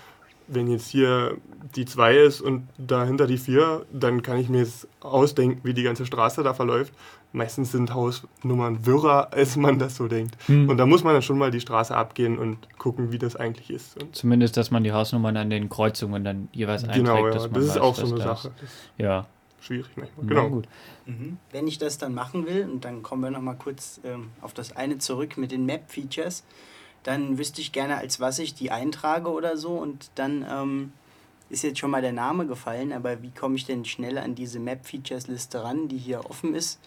[0.48, 1.36] wenn jetzt hier
[1.74, 5.82] die 2 ist und dahinter die 4, dann kann ich mir jetzt ausdenken, wie die
[5.82, 6.92] ganze Straße da verläuft.
[7.32, 10.36] Meistens sind Hausnummern wirrer, als man das so denkt.
[10.46, 10.68] Hm.
[10.68, 13.70] Und da muss man dann schon mal die Straße abgehen und gucken, wie das eigentlich
[13.70, 14.00] ist.
[14.00, 17.04] Und Zumindest, dass man die Hausnummern an den Kreuzungen dann jeweils einträgt.
[17.06, 18.52] genau, ja, dass das man ist weiß, auch so eine Sache.
[18.96, 19.26] Ja,
[19.60, 20.26] schwierig manchmal.
[20.26, 20.48] Na Genau.
[20.48, 20.68] gut.
[21.06, 21.36] Mhm.
[21.52, 24.74] Wenn ich das dann machen will, und dann kommen wir nochmal kurz ähm, auf das
[24.76, 26.44] eine zurück mit den Map-Features,
[27.06, 29.70] dann wüsste ich gerne, als was ich die eintrage oder so.
[29.70, 30.92] Und dann ähm,
[31.50, 34.58] ist jetzt schon mal der Name gefallen, aber wie komme ich denn schnell an diese
[34.58, 36.80] Map-Features-Liste ran, die hier offen ist?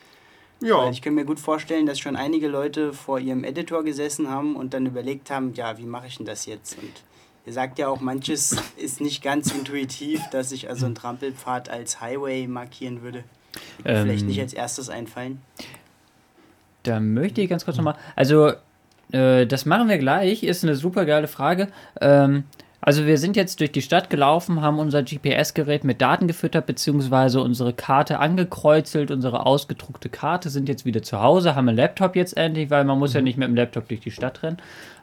[0.61, 4.29] Ja, Weil ich kann mir gut vorstellen, dass schon einige Leute vor ihrem Editor gesessen
[4.29, 6.77] haben und dann überlegt haben, ja, wie mache ich denn das jetzt?
[6.77, 6.91] Und
[7.45, 12.01] ihr sagt ja auch, manches ist nicht ganz intuitiv, dass ich also einen Trampelpfad als
[12.01, 13.23] Highway markieren würde.
[13.85, 15.41] Ähm, Vielleicht nicht als erstes einfallen.
[16.83, 17.95] Da möchte ich ganz kurz nochmal.
[18.17, 18.53] Also,
[19.11, 20.43] äh, das machen wir gleich.
[20.43, 21.67] Ist eine super geile Frage.
[22.01, 22.43] Ähm,
[22.81, 27.41] also, wir sind jetzt durch die Stadt gelaufen, haben unser GPS-Gerät mit Daten gefüttert, beziehungsweise
[27.41, 32.37] unsere Karte angekreuzelt, unsere ausgedruckte Karte, sind jetzt wieder zu Hause, haben einen Laptop jetzt
[32.37, 33.15] endlich, weil man muss Mhm.
[33.17, 34.57] ja nicht mit dem Laptop durch die Stadt rennen.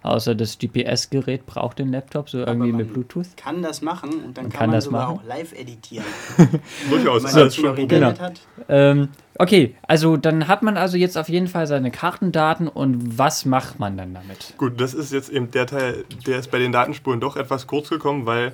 [0.06, 3.36] Außer das GPS-Gerät braucht den Laptop, so irgendwie man mit Bluetooth.
[3.36, 5.20] Kann das machen und dann Man kann, kann man das sogar machen.
[5.20, 6.06] auch live editieren.
[6.90, 7.22] durchaus.
[7.22, 8.40] Wenn Ist man das schon Internet hat.
[8.68, 13.44] Ähm, okay, also dann hat man also jetzt auf jeden Fall seine Kartendaten und was
[13.44, 14.54] macht man dann damit?
[14.56, 17.88] Gut, das ist jetzt eben der Teil, der ist bei den Datenspuren doch etwas kurz
[17.88, 18.52] gekommen, weil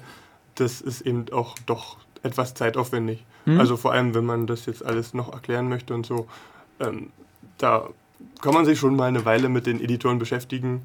[0.55, 3.25] das ist eben auch doch etwas zeitaufwendig.
[3.45, 3.59] Hm?
[3.59, 6.27] Also vor allem, wenn man das jetzt alles noch erklären möchte und so,
[6.81, 7.11] ähm,
[7.59, 7.89] da
[8.41, 10.83] kann man sich schon mal eine Weile mit den Editoren beschäftigen,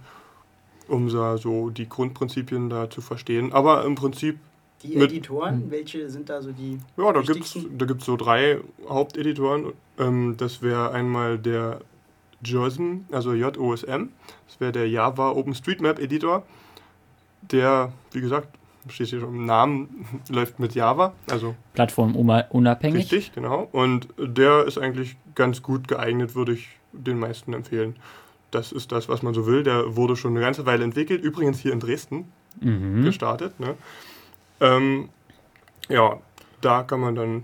[0.90, 3.52] um so, so die Grundprinzipien da zu verstehen.
[3.54, 4.38] Aber im Prinzip
[4.84, 8.16] Die Mit- Editoren, welche sind da so die Ja, da gibt es da gibt's so
[8.18, 9.74] drei Haupteditoren.
[10.00, 11.80] Ähm, das wäre einmal der
[12.44, 14.10] JOSM, also JOSM.
[14.48, 16.44] Das wäre der Java OpenStreetMap Editor.
[17.52, 18.50] Der, wie gesagt,
[18.90, 21.14] steht hier schon im Namen, läuft mit Java.
[21.30, 22.98] Also Plattform unabhängig?
[23.12, 23.68] richtig, genau.
[23.72, 27.96] Und der ist eigentlich ganz gut geeignet, würde ich den meisten empfehlen.
[28.58, 29.62] Das ist das, was man so will.
[29.62, 31.22] Der wurde schon eine ganze Weile entwickelt.
[31.24, 33.04] Übrigens hier in Dresden Mhm.
[33.04, 33.60] gestartet.
[33.60, 33.76] Ne?
[34.60, 35.10] Ähm,
[35.90, 36.18] ja,
[36.62, 37.44] da kann man dann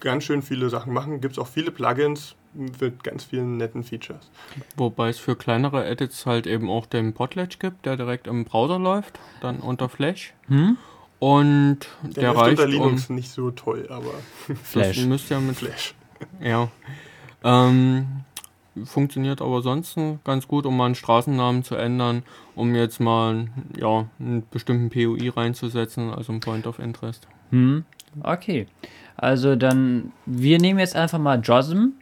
[0.00, 1.22] ganz schön viele Sachen machen.
[1.22, 4.30] Gibt es auch viele Plugins mit ganz vielen netten Features.
[4.76, 8.78] Wobei es für kleinere Edits halt eben auch den Potlatch gibt, der direkt im Browser
[8.78, 10.34] läuft, dann unter Flash.
[10.48, 10.76] Hm?
[11.20, 14.12] Und der, Der, ist reicht unter um, Linux nicht so toll, aber
[14.62, 14.96] Flash.
[14.98, 15.94] Das müsst ihr mit Flash.
[16.40, 16.68] Ja.
[17.42, 18.23] Ähm,
[18.84, 22.22] funktioniert aber sonst ganz gut, um mal einen Straßennamen zu ändern,
[22.54, 27.26] um jetzt mal ja, einen bestimmten POI reinzusetzen, also ein Point of Interest.
[27.50, 27.84] Hm?
[28.22, 28.66] Okay.
[29.16, 31.92] Also dann, wir nehmen jetzt einfach mal JOSM,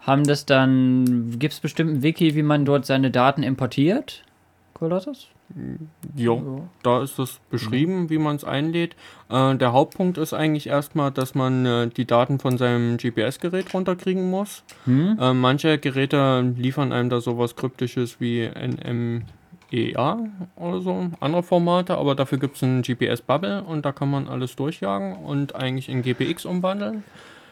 [0.00, 4.24] haben das dann, gibt es bestimmt ein Wiki, wie man dort seine Daten importiert?
[4.72, 5.28] Colossus?
[6.14, 8.94] Jo, da ist es beschrieben, wie man es einlädt.
[9.28, 14.30] Äh, der Hauptpunkt ist eigentlich erstmal, dass man äh, die Daten von seinem GPS-Gerät runterkriegen
[14.30, 14.62] muss.
[14.84, 15.18] Hm?
[15.20, 20.18] Äh, manche Geräte liefern einem da sowas Kryptisches wie NMEA
[20.56, 24.56] oder so, andere Formate, aber dafür gibt es einen GPS-Bubble und da kann man alles
[24.56, 27.02] durchjagen und eigentlich in GPX umwandeln.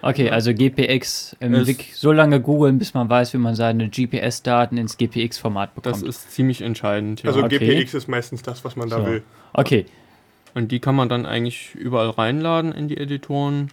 [0.01, 3.89] Okay, also GPX im Es- Wiki so lange googeln, bis man weiß, wie man seine
[3.89, 5.95] GPS-Daten ins GPX-Format bekommt.
[5.97, 7.23] Das ist ziemlich entscheidend.
[7.23, 7.31] Ja.
[7.31, 7.59] Also okay.
[7.59, 9.07] GPX ist meistens das, was man da So.
[9.07, 9.23] will.
[9.55, 9.87] okay,
[10.55, 13.71] und die kann man dann eigentlich überall reinladen in die Editoren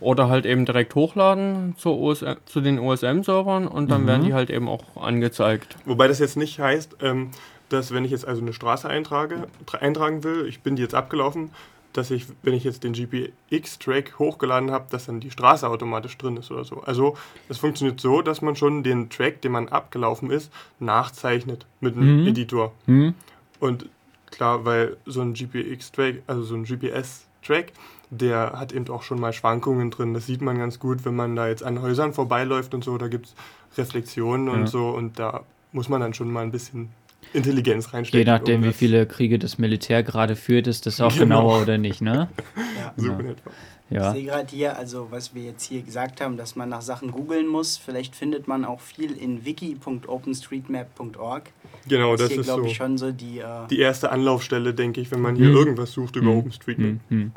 [0.00, 4.48] Oder halt eben direkt hochladen zur OSM, zu den OSM-Servern und dann werden die halt
[4.48, 5.76] eben auch angezeigt.
[5.84, 7.32] Wobei das jetzt nicht heißt, ähm,
[7.68, 10.94] dass wenn ich jetzt also eine Straße eintrage, tra- eintragen will, ich bin die jetzt
[10.94, 11.50] abgelaufen,
[11.92, 16.36] dass ich, wenn ich jetzt den GPX-Track hochgeladen habe, dass dann die Straße automatisch drin
[16.36, 16.82] ist oder so.
[16.82, 17.16] Also
[17.48, 22.22] es funktioniert so, dass man schon den Track, den man abgelaufen ist, nachzeichnet mit einem
[22.22, 22.26] Mhm.
[22.28, 22.72] Editor.
[22.86, 23.14] Hm?
[23.58, 23.88] Und
[24.30, 27.72] klar, weil so ein GPX-Track, also so ein GPS-Track,
[28.10, 30.14] der hat eben auch schon mal Schwankungen drin.
[30.14, 32.98] Das sieht man ganz gut, wenn man da jetzt an Häusern vorbeiläuft und so.
[32.98, 33.34] Da gibt es
[33.78, 34.66] Reflexionen und Ja.
[34.66, 34.88] so.
[34.90, 36.90] Und da muss man dann schon mal ein bisschen
[37.32, 38.26] Intelligenz Je reinstecken.
[38.32, 41.40] nachdem, um wie viele Kriege das Militär gerade führt, ist das auch Genau.
[41.42, 42.28] genauer oder nicht, ne?
[42.76, 42.92] Ja.
[42.96, 43.18] So Ja.
[43.20, 43.50] in etwa.
[43.92, 44.12] Ich Ja.
[44.12, 47.48] sehe gerade hier, also was wir jetzt hier gesagt haben, dass man nach Sachen googeln
[47.48, 47.76] muss.
[47.76, 51.50] Vielleicht findet man auch viel in wiki.openstreetmap.org.
[51.88, 53.38] Genau, Das das ist hier, ist glaube so ich, schon so die.
[53.40, 55.56] Äh, die erste Anlaufstelle, denke ich, wenn man hier Mhm.
[55.56, 56.38] irgendwas sucht über Mhm.
[56.38, 56.88] OpenStreetMap.
[56.88, 57.32] Hm, hm.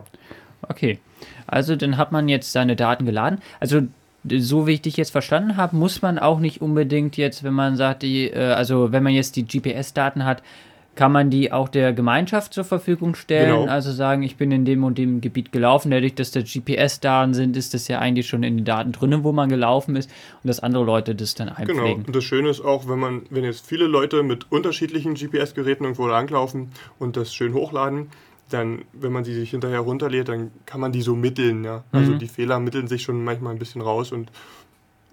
[0.70, 1.00] Okay.
[1.48, 3.40] Also dann hat man jetzt seine Daten geladen.
[3.60, 3.82] Also
[4.38, 7.76] so wie ich dich jetzt verstanden habe, muss man auch nicht unbedingt jetzt, wenn man
[7.76, 10.42] sagt, die, äh, also wenn man jetzt die GPS-Daten hat,
[10.96, 13.62] kann man die auch der Gemeinschaft zur Verfügung stellen.
[13.62, 13.72] Genau.
[13.72, 15.90] Also sagen, ich bin in dem und dem Gebiet gelaufen.
[15.90, 19.32] Dadurch, dass da GPS-Daten sind, ist das ja eigentlich schon in den Daten drin, wo
[19.32, 20.10] man gelaufen ist
[20.44, 21.58] und dass andere Leute das dann Genau.
[21.82, 22.06] einpflegen.
[22.06, 26.06] Und das Schöne ist auch, wenn man, wenn jetzt viele Leute mit unterschiedlichen GPS-Geräten irgendwo
[26.08, 28.10] langlaufen und das schön hochladen,
[28.54, 31.84] dann, wenn man sie sich hinterher runterlädt, dann kann man die so mitteln, ja.
[31.92, 32.20] Also Mhm.
[32.20, 34.30] die Fehler mitteln sich schon manchmal ein bisschen raus und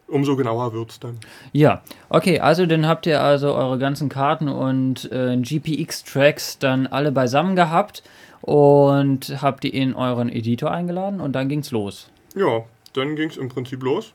[0.08, 1.18] umso genauer wird es dann.
[1.52, 7.12] Ja, okay, also dann habt ihr also eure ganzen Karten und äh, GPX-Tracks dann alle
[7.12, 8.02] beisammen gehabt
[8.42, 12.10] und habt die in euren Editor eingeladen und dann ging's los.
[12.34, 14.12] Ja, dann ging es im Prinzip los.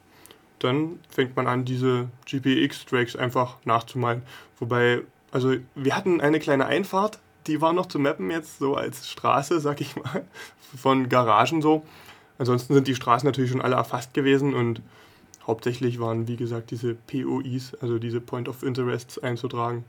[0.59, 4.21] Dann fängt man an, diese GPX-Tracks einfach nachzumalen.
[4.59, 9.10] Wobei, also wir hatten eine kleine Einfahrt, die war noch zu mappen jetzt so als
[9.10, 10.25] Straße, sag ich mal,
[10.75, 11.84] von Garagen so.
[12.38, 14.81] Ansonsten sind die Straßen natürlich schon alle erfasst gewesen und
[15.47, 19.86] hauptsächlich waren, wie gesagt, diese POIs, also diese Point of Interests einzutragen.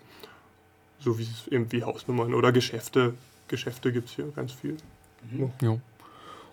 [0.99, 3.14] So wie es eben wie Hausnummern oder Geschäfte.
[3.49, 4.77] Geschäfte gibt es hier ganz viel.
[5.61, 5.79] Ja.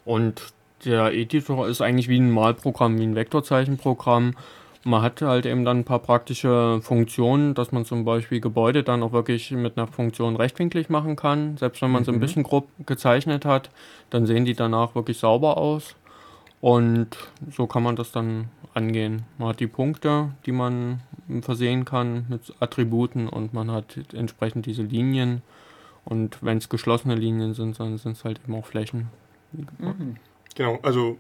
[0.06, 0.54] Und
[0.86, 4.36] der Editor ist eigentlich wie ein Malprogramm, wie ein Vektorzeichenprogramm.
[4.86, 9.02] Man hat halt eben dann ein paar praktische Funktionen, dass man zum Beispiel Gebäude dann
[9.02, 11.56] auch wirklich mit einer Funktion rechtwinklig machen kann.
[11.58, 13.70] Selbst wenn man sie ein bisschen grob gezeichnet hat,
[14.10, 15.96] dann sehen die danach wirklich sauber aus.
[16.60, 17.10] Und
[17.50, 19.24] so kann man das dann angehen.
[19.38, 21.02] Man hat die Punkte, die man
[21.42, 25.42] versehen kann mit Attributen und man hat entsprechend diese Linien.
[26.06, 29.10] Und wenn es geschlossene Linien sind, dann sind es halt eben auch Flächen.
[30.56, 31.18] Genau, also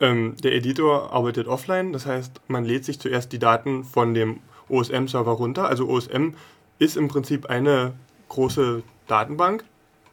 [0.00, 4.40] ähm, der Editor arbeitet offline, das heißt, man lädt sich zuerst die Daten von dem
[4.68, 5.68] OSM-Server runter.
[5.68, 6.30] Also OSM
[6.78, 7.92] ist im Prinzip eine
[8.28, 9.64] große Datenbank.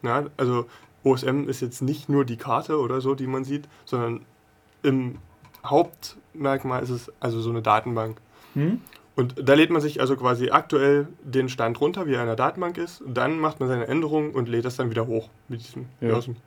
[0.04, 0.66] Ja, also
[1.04, 4.26] OSM ist jetzt nicht nur die Karte oder so, die man sieht, sondern
[4.84, 5.18] im
[5.66, 8.18] Hauptmerkmal ist es also so eine Datenbank.
[8.54, 8.82] Hm?
[9.16, 12.36] Und da lädt man sich also quasi aktuell den Stand runter, wie er in der
[12.36, 13.04] Datenbank ist.
[13.06, 16.10] Dann macht man seine Änderungen und lädt das dann wieder hoch mit diesem Ja.
[16.10, 16.38] Börsen.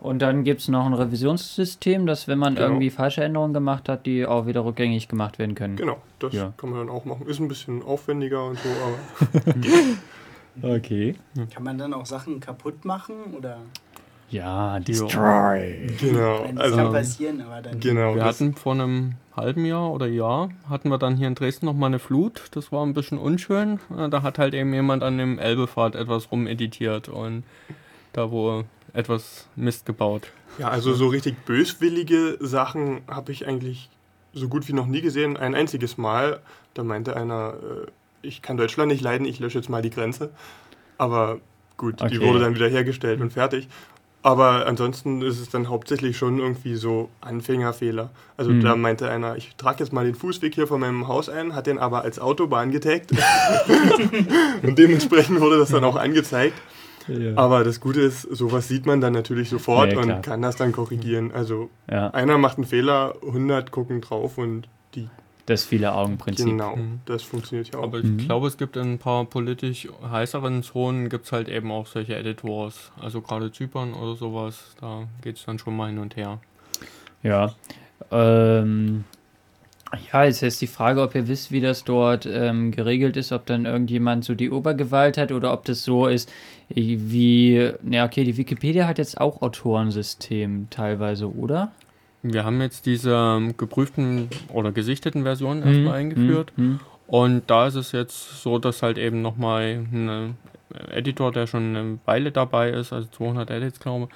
[0.00, 2.68] Und dann gibt's noch ein Revisionssystem, dass wenn man Genau.
[2.68, 5.74] irgendwie falsche Änderungen gemacht hat, die auch wieder rückgängig gemacht werden können.
[5.76, 6.52] Genau, das Ja.
[6.56, 7.26] kann man dann auch machen.
[7.26, 9.54] Ist ein bisschen aufwendiger und so, aber
[10.76, 11.14] Okay.
[11.52, 13.14] kann man dann auch Sachen kaputt machen?
[13.36, 13.58] Oder
[14.30, 15.86] Ja, destroy.
[16.00, 16.38] genau.
[16.42, 17.80] Das kann Also, passieren, aber dann.
[17.80, 18.14] genau.
[18.14, 21.74] Wir hatten vor einem halben Jahr oder Jahr, hatten wir dann hier in Dresden noch
[21.74, 22.42] mal eine Flut.
[22.52, 23.78] Das war ein bisschen unschön.
[23.96, 27.44] Äh, Da hat halt eben jemand an dem Elbefahrt etwas rumeditiert und
[28.12, 30.28] da wo etwas Mist gebaut.
[30.58, 33.88] Ja, also so richtig böswillige Sachen habe ich eigentlich
[34.32, 35.36] so gut wie noch nie gesehen.
[35.36, 36.40] Ein einziges Mal,
[36.74, 37.86] da meinte einer, äh,
[38.22, 40.30] ich kann Deutschland nicht leiden, ich lösche jetzt mal die Grenze.
[40.96, 41.38] Aber
[41.76, 42.20] gut, die Okay.
[42.20, 43.68] wurde dann wieder hergestellt und fertig.
[44.22, 48.10] Aber ansonsten ist es dann hauptsächlich schon irgendwie so Anfängerfehler.
[48.36, 48.60] Also Mhm.
[48.62, 51.68] da meinte einer, ich trage jetzt mal den Fußweg hier von meinem Haus ein, hat
[51.68, 53.12] den aber als Autobahn getaggt.
[54.62, 56.54] und dementsprechend wurde das dann auch angezeigt.
[57.36, 60.72] Aber das Gute ist, sowas sieht man dann natürlich sofort Ja, und kann das dann
[60.72, 61.32] korrigieren.
[61.32, 65.08] Also Ja, einer macht einen Fehler, 100 gucken drauf und die,
[65.46, 66.46] das viele Augen-Prinzip.
[66.46, 67.00] genau, Mhm.
[67.06, 67.84] das funktioniert ja auch.
[67.84, 68.18] Aber ich Mhm.
[68.18, 72.14] glaube, es gibt in ein paar politisch heißeren Zonen gibt es halt eben auch solche
[72.16, 72.92] Editors.
[73.00, 76.38] Also gerade Zypern oder sowas, da geht es dann schon mal hin und her.
[77.22, 77.54] Ja.
[78.10, 79.04] Ähm,
[80.12, 83.46] ja, jetzt ist die Frage, ob ihr wisst, wie das dort ähm, geregelt ist, ob
[83.46, 86.30] dann irgendjemand so die Obergewalt hat oder ob das so ist,
[86.68, 91.72] wie, na okay, die Wikipedia hat jetzt auch Autorensystem teilweise, oder?
[92.22, 96.52] Wir haben jetzt diese ähm, geprüften oder gesichteten Versionen erstmal eingeführt.
[96.56, 100.36] Hm, Und da ist es jetzt so, dass halt eben nochmal ein
[100.90, 104.08] Editor, der schon eine Weile dabei ist, also 200 Edits glaube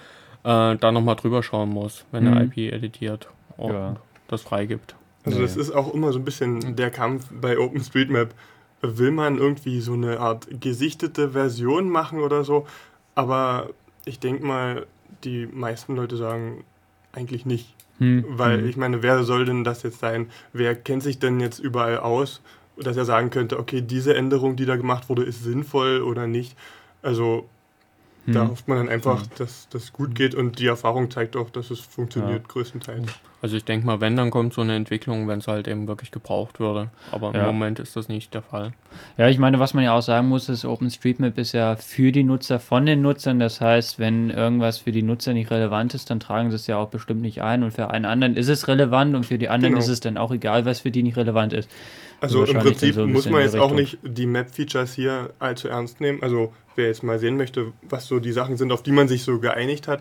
[0.45, 2.33] ich, äh, da nochmal drüber schauen muss, wenn Mhm.
[2.33, 3.97] er IP editiert und Ja.
[4.29, 4.95] das freigibt.
[5.25, 8.35] Also Ja, das ist auch immer so ein bisschen der Kampf bei OpenStreetMap.
[8.83, 12.67] Will man irgendwie so eine Art gesichtete Version machen oder so?
[13.15, 13.71] Aber
[14.05, 14.87] ich denke mal,
[15.23, 16.65] die meisten Leute sagen
[17.13, 17.75] eigentlich nicht.
[17.99, 18.69] Hm, Weil hm.
[18.69, 20.31] ich meine, wer soll denn das jetzt sein?
[20.53, 22.41] Wer kennt sich denn jetzt überall aus,
[22.77, 26.57] dass er sagen könnte, okay, diese Änderung, die da gemacht wurde, ist sinnvoll oder nicht?
[27.03, 27.49] Also
[28.27, 28.51] da Hm.
[28.51, 31.81] hofft man dann einfach, dass das gut geht und die Erfahrung zeigt auch, dass es
[31.81, 32.49] funktioniert Ja.
[32.49, 33.09] größtenteils.
[33.43, 36.13] Also ich denke mal, wenn, dann kommt so eine Entwicklung, wenn es halt eben wirklich
[36.13, 36.91] gebraucht würde.
[37.11, 37.47] Aber im Ja.
[37.47, 38.73] Moment ist das nicht der Fall.
[39.19, 42.23] Ja, ich meine, was man ja auch sagen muss, ist, OpenStreetMap ist ja für die
[42.23, 43.41] Nutzer von den Nutzern.
[43.41, 46.77] Das heißt, wenn irgendwas für die Nutzer nicht relevant ist, dann tragen sie es ja
[46.79, 47.65] auch bestimmt nicht ein.
[47.65, 49.83] Und für einen anderen ist es relevant und für die anderen Genau.
[49.85, 51.69] ist es dann auch egal, was für die nicht relevant ist.
[52.21, 56.23] Also im Prinzip so muss man jetzt auch nicht die Map-Features hier allzu ernst nehmen.
[56.23, 59.25] Also wer jetzt mal sehen möchte, was so die Sachen sind, auf die man sich
[59.25, 60.01] so geeinigt hat,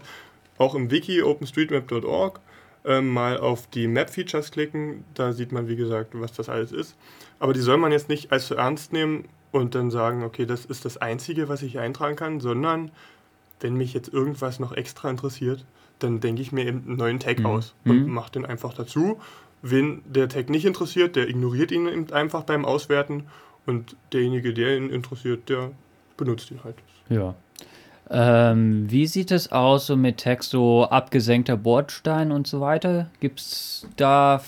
[0.59, 2.39] auch im Wiki openstreetmap.org
[2.85, 5.03] ähm, mal auf die Map-Features klicken.
[5.13, 6.95] Da sieht man, wie gesagt, was das alles ist.
[7.39, 10.85] Aber die soll man jetzt nicht allzu ernst nehmen und dann sagen, okay, das ist
[10.85, 12.91] das Einzige, was ich eintragen kann, sondern
[13.59, 15.65] wenn mich jetzt irgendwas noch extra interessiert,
[15.99, 17.45] dann denke ich mir eben einen neuen Tag Mhm.
[17.45, 18.11] aus und Mhm.
[18.13, 19.19] mache den einfach dazu.
[19.61, 23.25] Wen der Tag nicht interessiert, der ignoriert ihn eben einfach beim Auswerten
[23.67, 25.71] und derjenige, der ihn interessiert, der
[26.17, 26.75] benutzt ihn halt.
[27.09, 27.35] Ja.
[28.09, 33.09] Ähm, wie sieht es aus so mit Text, so abgesenkter Bordstein und so weiter?
[33.21, 34.41] Gibt's da,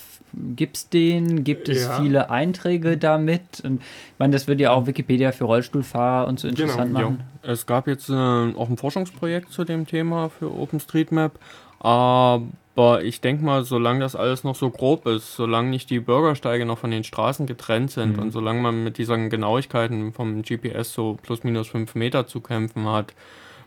[0.55, 1.43] gibt's den?
[1.43, 1.93] Gibt es Ja.
[2.01, 3.61] viele Einträge damit?
[3.63, 7.23] Und ich meine, das würde ja auch Wikipedia für Rollstuhlfahrer und so interessant Genau, machen.
[7.41, 11.39] Es gab jetzt äh, auch ein Forschungsprojekt zu dem Thema für OpenStreetMap,
[11.79, 16.65] aber ich denke mal, solange das alles noch so grob ist, solange nicht die Bürgersteige
[16.65, 18.23] noch von den Straßen getrennt sind Mhm.
[18.23, 22.87] und solange man mit diesen Genauigkeiten vom GPS so plus minus fünf Meter zu kämpfen
[22.87, 23.13] hat,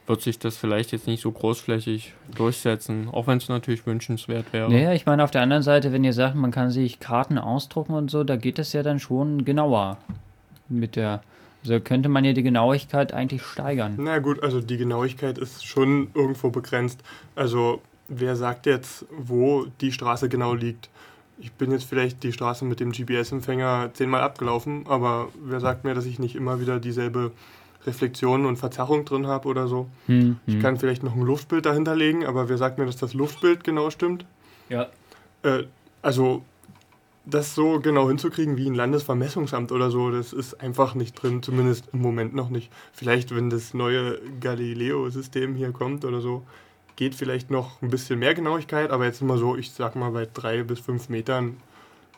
[0.07, 4.71] wird sich das vielleicht jetzt nicht so großflächig durchsetzen, auch wenn es natürlich wünschenswert wäre.
[4.71, 7.95] Naja, ich meine, auf der anderen Seite, wenn ihr sagt, man kann sich Karten ausdrucken
[7.95, 9.99] und so, da geht es ja dann schon genauer
[10.69, 11.23] mit der.
[11.62, 13.95] Also könnte man ja die Genauigkeit eigentlich steigern.
[13.99, 17.01] Na gut, also die Genauigkeit ist schon irgendwo begrenzt.
[17.35, 20.88] Also wer sagt jetzt, wo die Straße genau liegt?
[21.38, 25.95] Ich bin jetzt vielleicht die Straße mit dem GPS-Empfänger zehnmal abgelaufen, aber wer sagt mir,
[25.95, 27.33] dass ich nicht immer wieder dieselbe
[27.87, 29.88] Reflexion und Verzerrung drin habe oder so?
[30.07, 30.62] Hm, Ich hm.
[30.62, 33.90] kann vielleicht noch ein Luftbild dahinter legen, aber wer sagt mir, dass das Luftbild genau
[33.90, 34.25] stimmt?
[34.68, 34.88] Ja.
[35.42, 35.64] Äh,
[36.03, 36.42] also
[37.27, 41.88] das so genau hinzukriegen wie ein Landesvermessungsamt oder so, das ist einfach nicht drin, zumindest
[41.92, 42.70] im Moment noch nicht.
[42.92, 46.44] Vielleicht, wenn das neue Galileo-System hier kommt oder so,
[46.94, 50.27] geht vielleicht noch ein bisschen mehr Genauigkeit, aber jetzt immer so, ich sag mal bei
[50.33, 51.57] drei bis fünf Metern.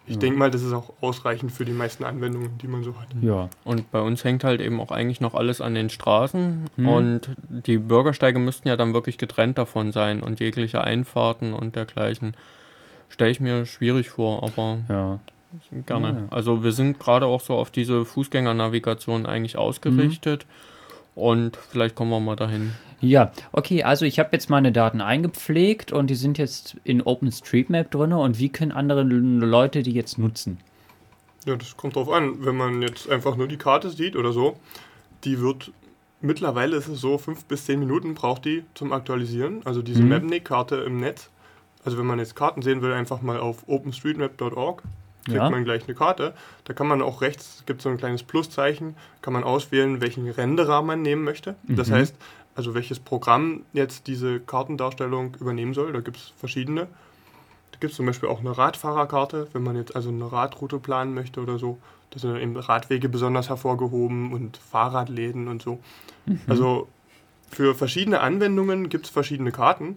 [0.08, 0.20] Ich Ja.
[0.20, 3.08] denke mal, das ist auch ausreichend für die meisten Anwendungen, die man so hat.
[3.20, 3.48] Ja.
[3.64, 6.64] Und bei uns hängt halt eben auch eigentlich noch alles an den Straßen.
[6.76, 6.88] Mhm.
[6.88, 12.34] Und die Bürgersteige müssten ja dann wirklich getrennt davon sein und jegliche Einfahrten und dergleichen.
[13.10, 15.18] Stelle ich mir schwierig vor, aber Ja.
[15.86, 16.08] gerne.
[16.08, 16.36] Ja.
[16.36, 20.46] Also wir sind gerade auch so auf diese Fußgängernavigation eigentlich ausgerichtet.
[21.14, 22.72] Und vielleicht kommen wir mal dahin.
[23.00, 27.90] Ja, okay, also ich habe jetzt meine Daten eingepflegt und die sind jetzt in OpenStreetMap
[27.90, 30.58] drin und wie können andere Leute die jetzt nutzen?
[31.46, 32.44] Ja, das kommt drauf an.
[32.44, 34.56] Wenn man jetzt einfach nur die Karte sieht oder so,
[35.24, 35.70] die wird
[36.20, 39.60] mittlerweile ist es so, fünf bis zehn Minuten braucht die zum Aktualisieren.
[39.64, 40.08] Also diese Mhm.
[40.08, 41.30] Mapnik-Karte im Netz.
[41.84, 44.82] Also wenn man jetzt Karten sehen will, einfach mal auf openstreetmap.org
[45.24, 45.50] kriegt Ja.
[45.50, 46.32] man gleich eine Karte.
[46.64, 50.80] Da kann man auch rechts, gibt so ein kleines Pluszeichen, kann man auswählen, welchen Renderer
[50.82, 51.54] man nehmen möchte.
[51.64, 51.94] Das Mhm.
[51.94, 52.16] heißt,
[52.58, 55.92] also welches Programm jetzt diese Kartendarstellung übernehmen soll.
[55.92, 56.88] Da gibt es verschiedene.
[57.70, 61.14] Da gibt es zum Beispiel auch eine Radfahrerkarte, wenn man jetzt also eine Radroute planen
[61.14, 61.78] möchte oder so.
[62.10, 65.78] Da sind eben Radwege besonders hervorgehoben und Fahrradläden und so.
[66.48, 66.88] Also
[67.48, 69.96] für verschiedene Anwendungen gibt es verschiedene Karten.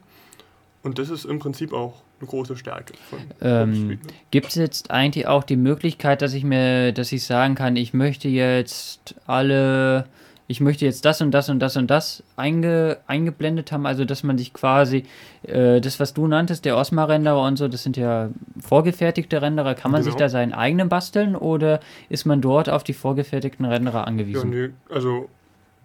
[0.83, 2.93] Und das ist im Prinzip auch eine große Stärke
[3.41, 3.99] Ähm.
[4.29, 7.95] Gibt es jetzt eigentlich auch die Möglichkeit, dass ich mir, dass ich sagen kann, ich
[7.95, 10.05] möchte jetzt alle,
[10.51, 14.21] ich möchte jetzt das und das und das und das einge, eingeblendet haben, also dass
[14.23, 15.05] man sich quasi,
[15.43, 18.29] äh, das was du nanntest, der Osma-Renderer und so, das sind ja
[18.61, 20.25] vorgefertigte Renderer, kann man sich Genau.
[20.25, 21.79] da seinen eigenen basteln oder
[22.09, 24.49] ist man dort auf die vorgefertigten Renderer Ja, angewiesen?
[24.49, 25.29] nö, also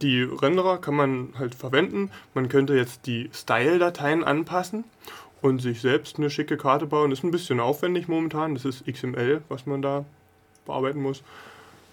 [0.03, 2.11] die Renderer kann man halt verwenden.
[2.35, 4.85] Man könnte jetzt die Style-Dateien anpassen
[5.41, 7.13] und sich selbst eine schicke Karte bauen.
[7.13, 8.55] Ist ein bisschen aufwendig momentan.
[8.55, 10.05] Das ist XML, was man da
[10.67, 11.23] bearbeiten muss.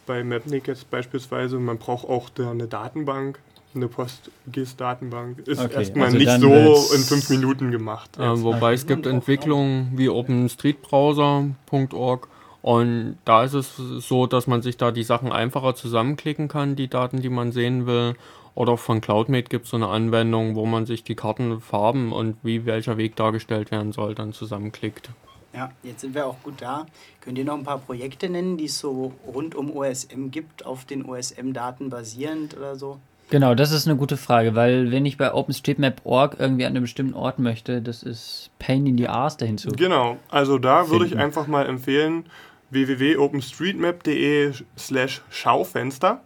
[0.05, 1.59] Bei Mapnik jetzt beispielsweise.
[1.59, 3.39] Man braucht auch da eine Datenbank,
[3.75, 5.47] eine PostGIS-Datenbank.
[5.47, 8.17] Ist Okay, erstmal also nicht so in fünf Minuten gemacht.
[8.17, 12.27] Äh, wobei es gibt Entwicklungen wie OpenStreetBrowser.org
[12.61, 16.87] Und da ist es so, dass man sich da die Sachen einfacher zusammenklicken kann, die
[16.87, 18.15] Daten, die man sehen will.
[18.55, 22.65] Oder von CloudMate gibt es so eine Anwendung, wo man sich die Kartenfarben und wie
[22.65, 25.09] welcher Weg dargestellt werden soll, dann zusammenklickt.
[25.53, 26.87] Ja, jetzt sind wir auch gut da.
[27.21, 30.85] Könnt ihr noch ein paar Projekte nennen, die es so rund um OSM gibt, auf
[30.85, 32.99] den OSM-Daten basierend oder so?
[33.29, 37.13] Genau, das ist eine gute Frage, weil wenn ich bei OpenStreetMap.org irgendwie an einem bestimmten
[37.13, 39.69] Ort möchte, das ist Pain in the Ass dahin zu.
[39.69, 42.25] Genau, also da würde ich einfach mal empfehlen
[42.69, 46.21] www.openstreetmap.de slash Schaufenster.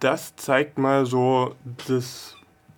[0.00, 1.54] Das zeigt mal so
[1.86, 2.36] das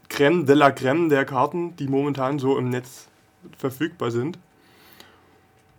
[0.09, 3.09] Creme de la Creme der Karten, die momentan so im Netz
[3.57, 4.39] verfügbar sind.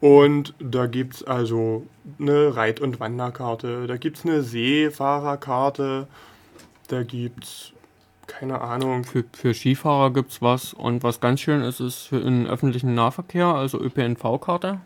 [0.03, 1.87] Und da gibt es also
[2.19, 6.07] eine Reit- und Wanderkarte, da gibt es eine Seefahrerkarte,
[6.89, 7.71] da gibt es,
[8.27, 10.73] keine Ahnung, Für, für Skifahrer gibt es was.
[10.73, 14.81] Und was ganz schön ist, ist für den öffentlichen Nahverkehr, also ÖPNV-Karte.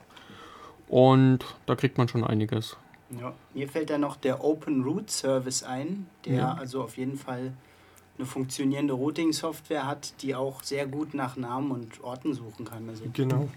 [0.87, 2.77] Und da kriegt man schon einiges.
[3.19, 3.33] Ja.
[3.55, 6.53] Mir fällt da noch der Open Route Service ein, der Ja.
[6.53, 7.53] also auf jeden Fall
[8.19, 12.87] eine funktionierende Routing-Software hat, die auch sehr gut nach Namen und Orten suchen kann.
[12.87, 13.49] Also genau.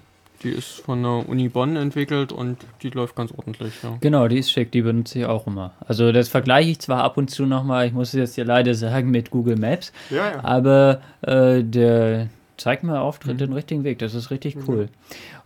[0.42, 3.74] Die ist von der Uni Bonn entwickelt und die läuft ganz ordentlich.
[3.82, 3.98] Ja.
[4.00, 5.72] Genau, die ist schick, die benutze ich auch immer.
[5.86, 8.74] Also das vergleiche ich zwar ab und zu nochmal, ich muss es jetzt ja leider
[8.74, 10.44] sagen, mit Google Maps, Ja, ja.
[10.44, 14.88] aber äh, der zeigt mir auf den richtigen Weg, das ist richtig cool.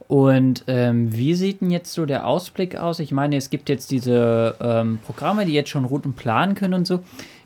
[0.06, 2.98] Und ähm, wie sieht denn jetzt so der Ausblick aus?
[2.98, 6.86] Ich meine, es gibt jetzt diese ähm, Programme, die jetzt schon Routen planen können und
[6.86, 7.00] so.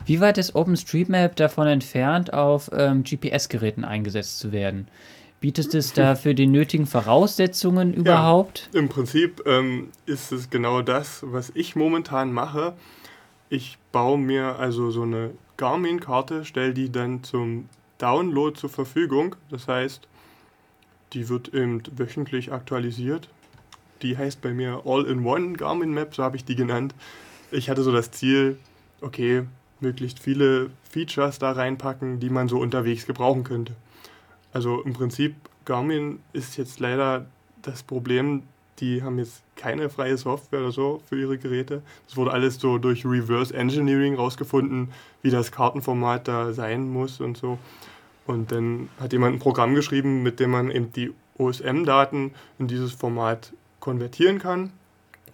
[0.05, 4.87] Wie weit ist OpenStreetMap davon entfernt, auf ähm, GPS-Geräten eingesetzt zu werden?
[5.39, 8.69] Bietet es dafür die nötigen Voraussetzungen überhaupt?
[8.73, 12.73] Im Prinzip ähm, ist es genau das, was ich momentan mache.
[13.49, 17.69] Ich baue mir also so eine Garmin-Karte, stelle die dann zum
[17.99, 19.37] Download zur Verfügung.
[19.49, 20.07] Das heißt,
[21.13, 23.29] die wird eben wöchentlich aktualisiert.
[24.01, 26.93] Die heißt bei mir All-in-One Garmin Map, so habe ich die genannt.
[27.51, 28.57] Ich hatte so das Ziel,
[29.01, 29.43] okay,
[29.79, 33.73] möglichst viele Features da reinpacken, die man so unterwegs gebrauchen könnte.
[34.53, 35.35] Also im Prinzip,
[35.65, 37.25] Garmin ist jetzt leider
[37.61, 38.43] das Problem,
[38.79, 41.81] die haben jetzt keine freie Software oder so für ihre Geräte.
[42.07, 44.91] Es wurde alles so durch Reverse Engineering rausgefunden,
[45.21, 47.59] wie das Kartenformat da sein muss und so.
[48.25, 52.91] Und dann hat jemand ein Programm geschrieben, mit dem man eben die OSM-Daten in dieses
[52.91, 54.71] Format konvertieren kann.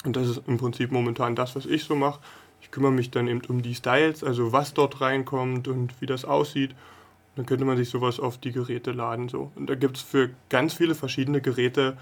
[0.06, 2.20] Und das ist im Prinzip momentan das, was ich so mache.
[2.62, 6.26] Ich kümmere mich dann eben um die Styles, also was dort reinkommt und wie das
[6.26, 6.74] aussieht.
[7.36, 9.28] Dann könnte man sich sowas auf die Geräte laden.
[9.30, 9.52] So.
[9.56, 11.98] Und da gibt es für ganz viele verschiedene Geräte,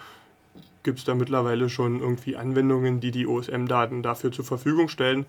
[0.84, 5.26] gibt es da mittlerweile schon irgendwie Anwendungen, die die OSM-Daten dafür zur Verfügung stellen.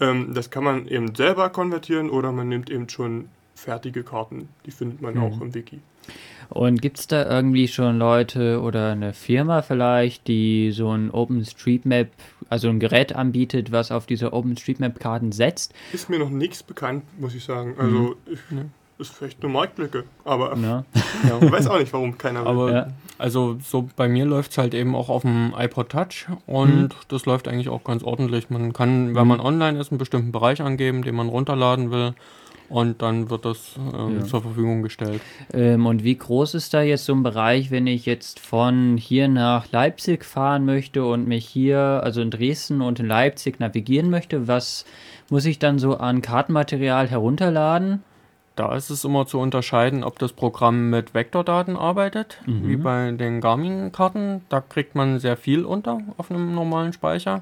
[0.00, 4.48] Ähm, das kann man eben selber konvertieren oder man nimmt eben schon fertige Karten.
[4.66, 5.22] Die findet man Mhm.
[5.22, 5.80] auch im Wiki.
[6.48, 12.08] Und gibt es da irgendwie schon Leute oder eine Firma vielleicht, die so ein OpenStreetMap,
[12.48, 15.74] also ein Gerät anbietet, was auf diese OpenStreetMap-Karten setzt?
[15.92, 17.74] Ist mir noch nichts bekannt, muss ich sagen.
[17.78, 18.38] Also ich,
[19.00, 20.84] ist vielleicht eine Marktlücke, aber Ne?
[21.42, 22.48] ich weiß auch nicht, warum keiner will.
[22.48, 22.86] Aber Ja.
[23.18, 27.26] also so bei mir läuft es halt eben auch auf dem iPod Touch und das
[27.26, 28.50] läuft eigentlich auch ganz ordentlich.
[28.50, 32.14] Man kann, wenn man online ist, einen bestimmten Bereich angeben, den man runterladen will
[32.68, 34.24] und dann wird das ähm, Ja.
[34.26, 35.20] zur Verfügung gestellt.
[35.52, 39.26] Ähm, und wie groß ist da jetzt so ein Bereich, wenn ich jetzt von hier
[39.28, 44.46] nach Leipzig fahren möchte und mich hier, also in Dresden und in Leipzig navigieren möchte?
[44.46, 44.84] Was
[45.30, 48.02] muss ich dann so an Kartenmaterial herunterladen?
[48.60, 53.40] Da ist es immer zu unterscheiden, ob das Programm mit Vektordaten arbeitet, wie bei den
[53.40, 54.42] Garmin-Karten.
[54.50, 57.40] Da kriegt man sehr viel unter auf einem normalen Speicher.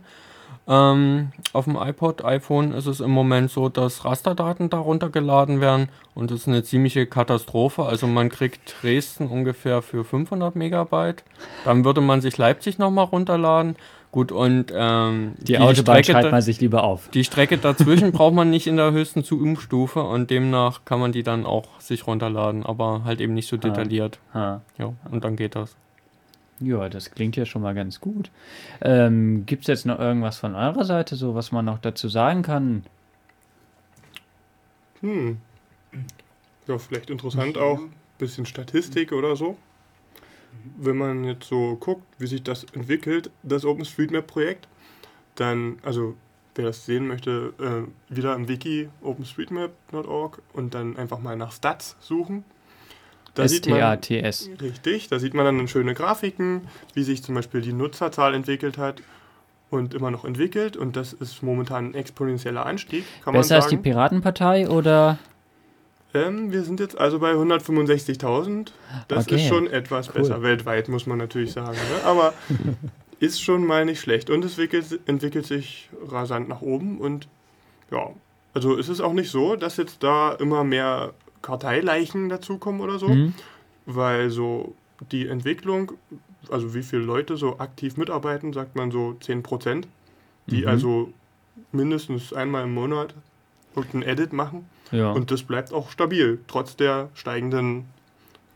[0.69, 5.89] Ähm, auf dem iPod, iPhone ist es im Moment so, dass Rasterdaten darunter geladen werden
[6.15, 7.83] und das ist eine ziemliche Katastrophe.
[7.83, 11.25] Also man kriegt Dresden ungefähr für 500 Megabyte.
[11.65, 13.75] Dann würde man sich Leipzig nochmal runterladen.
[14.11, 17.09] Gut, und ähm, Die, Autobahn Strecke schreibt man sich lieber auf.
[17.11, 21.23] die Strecke dazwischen braucht man nicht in der höchsten Zoom-Stufe und demnach kann man die
[21.23, 24.19] dann auch sich runterladen, aber halt eben nicht so detailliert.
[24.33, 24.63] Ha.
[24.79, 25.77] Ja, und dann geht das.
[26.61, 28.31] Ja, das klingt ja schon mal ganz gut.
[28.81, 32.43] Ähm, Gibt es jetzt noch irgendwas von eurer Seite, so was man noch dazu sagen
[32.43, 32.85] kann?
[35.01, 35.39] Hm.
[36.67, 37.79] Ja, vielleicht interessant auch.
[38.19, 39.57] Bisschen Statistik oder so.
[40.77, 44.69] Wenn man jetzt so guckt, wie sich das entwickelt, das OpenStreetMap-Projekt,
[45.35, 46.15] dann, also
[46.55, 51.97] wer das sehen möchte, äh, wieder im Wiki openstreetmap.org und dann einfach mal nach Stats
[52.01, 52.45] suchen.
[53.35, 53.79] Da sieht man.
[54.61, 56.63] Richtig, da sieht man dann schöne Grafiken,
[56.95, 59.03] wie sich zum Beispiel die Nutzerzahl entwickelt hat
[59.71, 63.77] und immer noch entwickelt und das ist momentan ein exponentieller Anstieg, Besser als die.
[63.77, 65.19] Piratenpartei oder?
[66.15, 68.73] Ähm, wir sind jetzt also bei 165.000.
[69.09, 70.15] Das Okay, ist schon etwas cool.
[70.23, 71.77] besser weltweit, muss man natürlich sagen.
[71.77, 72.05] Ne?
[72.05, 72.33] Aber
[73.21, 74.31] ist schon mal nicht schlecht.
[74.31, 76.99] Und es entwickelt, entwickelt sich rasant nach oben.
[76.99, 77.29] Und
[77.91, 78.11] ja,
[78.55, 83.09] also es ist auch nicht so, dass jetzt da immer mehr Karteileichen dazukommen oder so.
[83.09, 83.35] Mhm.
[83.87, 84.75] Weil so
[85.13, 85.93] die Entwicklung,
[86.51, 89.87] also wie viele Leute so aktiv mitarbeiten, sagt man so 10 Prozent,
[90.47, 90.69] die Mhm.
[90.69, 91.13] also
[91.73, 93.15] mindestens einmal im Monat
[93.77, 94.67] irgendein Edit machen.
[94.91, 95.13] Ja.
[95.13, 97.87] Und das bleibt auch stabil, trotz der steigenden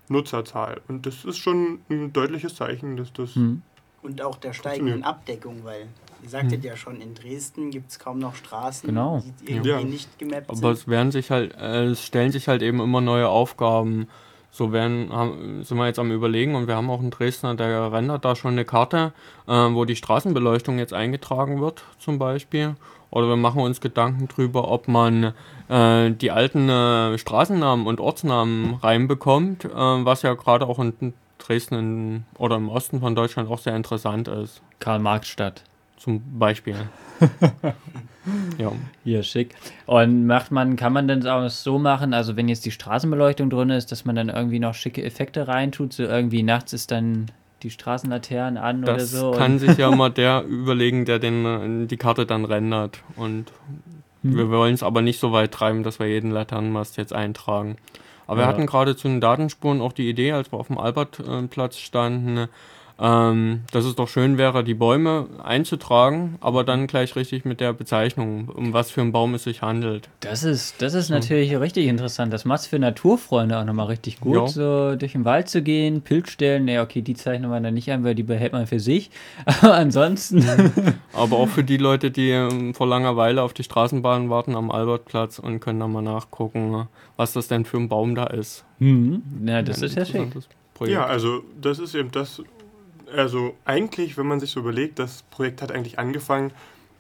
[0.09, 0.81] Nutzerzahl.
[0.89, 3.37] Und das ist schon ein deutliches Zeichen, dass das.
[3.37, 3.63] Mhm.
[4.03, 5.05] Und auch der steigenden.
[5.05, 5.87] Abdeckung, weil
[6.25, 9.23] ihr sagtet ja schon, in Dresden gibt es kaum noch Straßen, Genau.
[9.47, 9.81] die irgendwie Ja.
[9.81, 10.71] nicht gemappt Aber sind.
[10.73, 14.09] es werden sich halt, äh, es stellen sich halt eben immer neue Aufgaben.
[14.51, 17.91] So werden, haben, sind wir jetzt am überlegen und wir haben auch einen Dresdner, der
[17.93, 19.13] rendert da schon eine Karte,
[19.47, 22.75] äh, wo die Straßenbeleuchtung jetzt eingetragen wird, zum Beispiel.
[23.13, 25.35] Oder wir machen uns Gedanken drüber, ob man
[25.69, 31.75] äh, die alten äh, Straßennamen und Ortsnamen reinbekommt, äh, was ja gerade auch in Dresden
[31.75, 34.63] in, oder im Osten von Deutschland auch sehr interessant ist.
[34.81, 35.63] Karl-Marx-Stadt.
[35.99, 36.75] Zum Beispiel.
[38.59, 38.73] ja.
[39.05, 39.55] Hier, schick.
[39.87, 43.71] Und macht man, kann man denn auch so machen, also wenn jetzt die Straßenbeleuchtung drin
[43.71, 47.27] ist, dass man dann irgendwie noch schicke Effekte reintut, so irgendwie nachts ist dann
[47.63, 49.31] die Straßenlaternen an oder Das so.
[49.33, 52.99] kann und, sich ja mal der überlegen, der den, äh, die Karte dann rendert.
[53.17, 53.53] Und
[54.23, 54.37] Hm.
[54.37, 57.77] wir wollen es aber nicht so weit treiben, dass wir jeden Laternenmast jetzt eintragen.
[58.27, 58.49] Aber wir Ja.
[58.49, 62.49] hatten gerade zu den Datenspuren auch die Idee, als wir auf dem Albertplatz standen,
[63.05, 67.73] ähm, dass es doch schön wäre, die Bäume einzutragen, aber dann gleich richtig mit der
[67.73, 70.09] Bezeichnung, um was für einen Baum es sich handelt.
[70.21, 72.33] das ist, das ist natürlich richtig interessant.
[72.33, 74.47] Das macht's für Naturfreunde auch nochmal richtig gut, Ja.
[74.47, 78.05] so durch den Wald zu gehen, Pilzstellen, ne, okay, die zeichnet man dann nicht ein,
[78.05, 79.11] weil die behält man für sich.
[79.63, 80.45] Aber ansonsten,
[81.13, 85.41] Aber auch für die Leute, die ähm, vor Langeweile auf die Straßenbahn warten am Albertplatz
[85.41, 86.87] und können dann mal nachgucken,
[87.17, 88.65] was das denn für ein Baum da ist.
[88.79, 90.95] hm, na, das Ein ist ja interessantes Projekt.
[90.95, 92.43] Ja, also das ist eben das.
[93.15, 96.53] Also eigentlich, wenn man sich so überlegt, das Projekt hat eigentlich angefangen,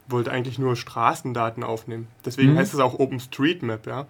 [0.08, 2.08] wollte eigentlich nur Straßendaten aufnehmen.
[2.24, 2.58] Deswegen Mhm.
[2.58, 4.06] heißt es auch OpenStreetMap, ja.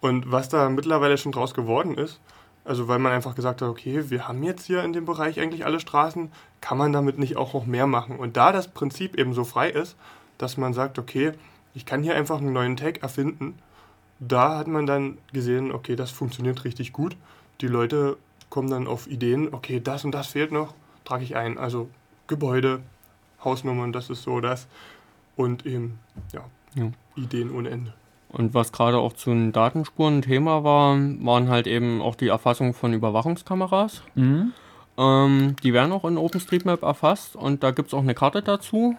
[0.00, 2.20] Und was da mittlerweile schon draus geworden ist,
[2.64, 5.64] also weil man einfach gesagt hat, okay, wir haben jetzt hier in dem Bereich eigentlich
[5.64, 6.30] alle Straßen,
[6.60, 8.16] kann man damit nicht auch noch mehr machen?
[8.18, 9.96] Und da das Prinzip eben so frei ist,
[10.38, 11.32] dass man sagt, okay,
[11.74, 13.58] ich kann hier einfach einen neuen Tag erfinden,
[14.18, 17.16] da hat man dann gesehen, okay, das funktioniert richtig gut.
[17.60, 18.16] Die Leute
[18.48, 20.74] kommen dann auf Ideen, okay, das und das fehlt noch,
[21.06, 21.56] trage ich ein.
[21.56, 21.88] Also
[22.26, 22.80] Gebäude,
[23.42, 24.66] Hausnummern, das ist so das.
[25.36, 25.98] Und eben,
[26.32, 26.44] ja,
[26.74, 26.90] Ja.
[27.14, 27.94] Ideen ohne Ende.
[28.28, 32.28] Und was gerade auch zu den Datenspuren ein Thema war, waren halt eben auch die
[32.28, 34.02] Erfassung von Überwachungskameras.
[34.14, 34.52] Mhm.
[34.98, 38.96] Ähm, die werden auch in OpenStreetMap erfasst und da gibt es auch eine Karte dazu.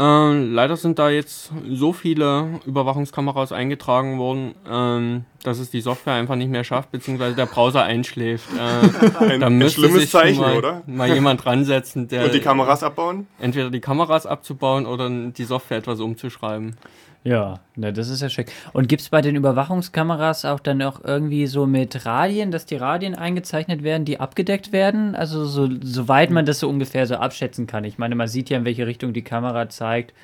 [0.00, 6.14] Ähm, leider sind da jetzt so viele Überwachungskameras eingetragen worden, ähm, dass es die Software
[6.14, 8.48] einfach nicht mehr schafft, beziehungsweise der Browser einschläft.
[8.56, 10.82] Äh, Ein, da ein schlimmes sich Zeichen, mal, oder?
[10.86, 13.26] mal jemand dran setzen, der Und die Kameras abbauen?
[13.38, 16.76] entweder die Kameras abzubauen oder die Software etwas umzuschreiben.
[17.22, 18.50] Ja, na, das ist ja schick.
[18.72, 22.76] Und gibt es bei den Überwachungskameras auch dann auch irgendwie so mit Radien, dass die
[22.76, 25.14] Radien eingezeichnet werden, die abgedeckt werden?
[25.14, 27.84] Also so, soweit man das so ungefähr so abschätzen kann.
[27.84, 30.14] Ich meine, man sieht ja, in welche Richtung die Kamera zeigt.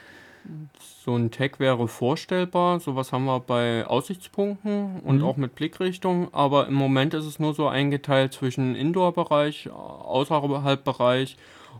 [1.04, 2.80] So ein Tag wäre vorstellbar.
[2.80, 5.24] Sowas haben wir bei Aussichtspunkten und Mhm.
[5.24, 6.32] auch mit Blickrichtung.
[6.32, 11.36] Aber im Moment ist es nur so eingeteilt zwischen Indoor-Bereich, Außerhalb-Bereich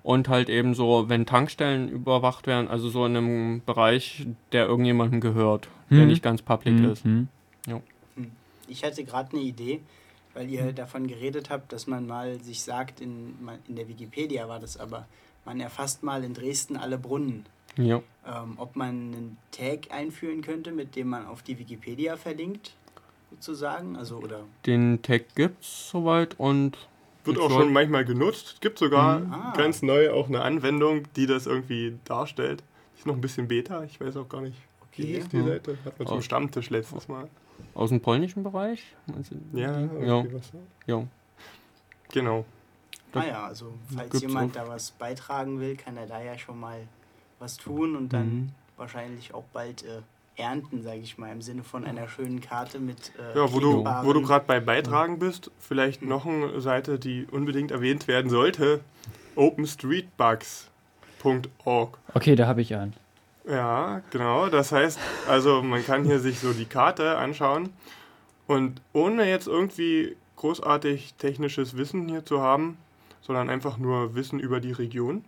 [0.06, 5.20] und halt eben so, wenn Tankstellen überwacht werden, also so in einem Bereich, der irgendjemandem
[5.20, 6.06] gehört, der Mhm.
[6.06, 7.04] nicht ganz public ist.
[7.04, 7.26] Mhm.
[8.68, 9.80] Ich hatte gerade eine Idee,
[10.34, 13.34] weil ihr davon geredet habt, dass man mal sich sagt, in,
[13.68, 15.06] in der Wikipedia war das aber,
[15.44, 17.46] man erfasst mal in Dresden alle Brunnen.
[17.76, 18.00] Ja.
[18.26, 22.74] Ähm, ob man einen Tag einführen könnte, mit dem man auf die Wikipedia verlinkt,
[23.30, 23.96] sozusagen.
[23.96, 24.40] Also, oder.
[24.66, 26.76] Den Tag gibt's soweit und
[27.26, 28.52] Wird auch schon manchmal genutzt.
[28.54, 29.52] Es gibt sogar Ah.
[29.56, 32.62] ganz neu auch eine Anwendung, die das irgendwie darstellt.
[32.94, 34.56] Die ist noch ein bisschen Beta, ich weiß auch gar nicht.
[34.96, 35.18] Wie Okay.
[35.18, 35.44] ist die Ja.
[35.44, 35.76] Seite?
[35.84, 36.22] Hat man zum.
[36.22, 37.28] Stammtisch letztes Mal.
[37.74, 38.94] aus dem polnischen Bereich.
[39.52, 40.24] Ja, ja,
[40.86, 41.04] ja.
[42.12, 42.44] Genau.
[43.12, 44.64] Ah ja, also falls jemand auch.
[44.64, 46.86] da was beitragen will, kann er da ja schon mal
[47.38, 48.48] was tun und dann Mhm.
[48.76, 50.02] wahrscheinlich auch bald äh,
[50.36, 53.84] ernten, sage ich mal, im Sinne von einer schönen Karte mit äh, Ja, wo du,
[53.84, 58.80] wo du gerade bei Beitragen bist, vielleicht noch eine Seite, die unbedingt erwähnt werden sollte.
[59.34, 61.98] openstreetbugs.org.
[62.14, 62.94] Okay, da habe ich einen.
[63.48, 64.48] Ja, genau.
[64.48, 67.70] Das heißt, also man kann hier sich so die Karte anschauen
[68.46, 72.76] und ohne jetzt irgendwie großartig technisches Wissen hier zu haben,
[73.20, 75.24] sondern einfach nur Wissen über die Region,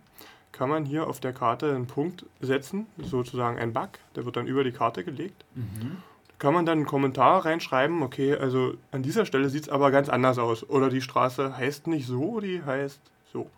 [0.51, 4.47] kann man hier auf der Karte einen Punkt setzen, sozusagen ein Bug, der wird dann
[4.47, 5.45] über die Karte gelegt.
[6.27, 9.91] Da kann man dann einen Kommentar reinschreiben, okay, also an dieser Stelle sieht es aber
[9.91, 10.67] ganz anders aus.
[10.69, 13.49] Oder die Straße heißt nicht so, die heißt so.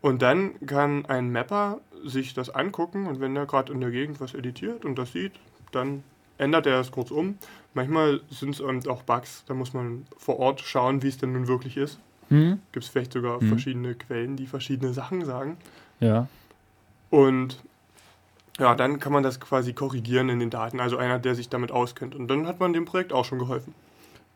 [0.00, 4.20] Und dann kann ein Mapper sich das angucken und wenn er gerade in der Gegend
[4.20, 5.32] was editiert und das sieht,
[5.72, 6.04] dann
[6.38, 7.38] ändert er es kurz um.
[7.74, 11.48] Manchmal sind es auch Bugs, da muss man vor Ort schauen, wie es denn nun
[11.48, 11.98] wirklich ist.
[12.28, 12.58] Hm?
[12.72, 13.48] Gibt es vielleicht sogar Mhm.
[13.48, 15.56] verschiedene Quellen, die verschiedene Sachen sagen.
[16.00, 16.26] Ja.
[17.10, 17.58] Und
[18.58, 20.80] ja, dann kann man das quasi korrigieren in den Daten.
[20.80, 22.14] Also einer, der sich damit auskennt.
[22.14, 23.74] Und dann hat man dem Projekt auch schon geholfen.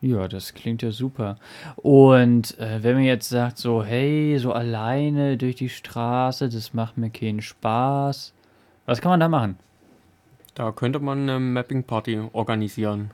[0.02, 1.36] Ja, das klingt ja super.
[1.76, 6.96] Und äh, wenn man jetzt sagt, so, hey, so alleine durch die Straße, das macht
[6.96, 8.32] mir keinen Spaß.
[8.86, 9.58] Was kann man da machen?
[10.54, 13.10] Da könnte man eine Mapping-Party organisieren.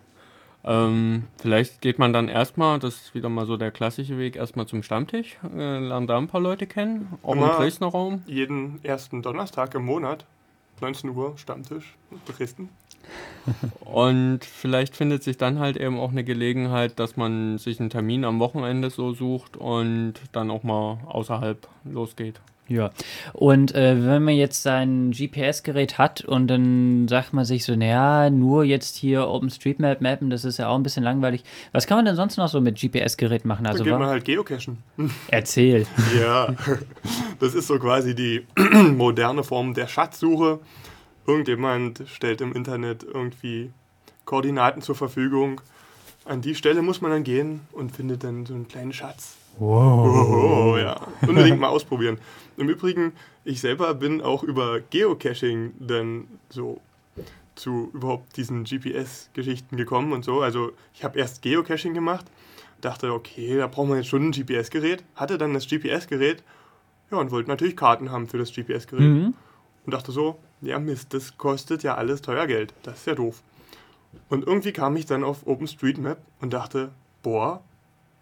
[0.67, 4.67] Ähm, vielleicht geht man dann erstmal, das ist wieder mal so der klassische Weg, erstmal
[4.67, 8.23] zum Stammtisch, äh, lernt da ein paar Leute kennen, auch im Immer- Dresdner Raum.
[8.27, 10.25] Jeden ersten Donnerstag im Monat,
[10.81, 11.95] 19 Uhr, Stammtisch,
[12.27, 12.69] Dresden.
[13.85, 18.25] Und vielleicht findet sich dann halt eben auch eine Gelegenheit, dass man sich einen Termin
[18.25, 22.41] am Wochenende so sucht und dann auch mal außerhalb losgeht.
[22.69, 22.91] Ja.
[23.33, 28.31] Und äh, wenn man jetzt sein GPS-Gerät hat und dann sagt man sich so, naja,
[28.31, 31.45] nur jetzt hier OpenStreetMap mappen, das ist ja auch ein bisschen langweilig.
[31.73, 33.65] Was kann man denn sonst noch so mit GPS-Gerät machen?
[33.65, 34.79] Dann Also geht man halt geocachen.
[35.29, 35.87] erzähl.
[36.19, 36.55] Ja,
[37.39, 38.47] das ist so quasi die
[38.97, 40.61] moderne Form der Schatzsuche.
[41.27, 43.71] Irgendjemand stellt im Internet irgendwie
[44.25, 45.61] Koordinaten zur Verfügung.
[46.25, 49.37] An die Stelle muss man dann gehen und findet dann so einen kleinen Schatz.
[49.59, 50.75] Wow.
[50.75, 51.01] Oh, ja.
[51.27, 52.19] Unbedingt mal ausprobieren.
[52.57, 53.13] Im Übrigen,
[53.45, 56.81] ich selber bin auch über Geocaching dann so
[57.55, 60.43] zu überhaupt diesen GPS-Geschichten gekommen und so.
[60.43, 62.27] Also ich habe erst Geocaching gemacht,
[62.81, 66.43] dachte, okay, da braucht man jetzt schon ein GPS-Gerät, hatte dann das GPS-Gerät,
[67.11, 69.07] ja, und wollte natürlich Karten haben für das GPS-Gerät.
[69.07, 69.35] Mhm.
[69.85, 72.75] Und dachte so, ja Mist, das kostet ja alles teuer Geld.
[72.83, 73.43] Das ist ja doof.
[74.29, 76.91] Und irgendwie kam ich dann auf OpenStreetMap und dachte,
[77.23, 77.63] boah,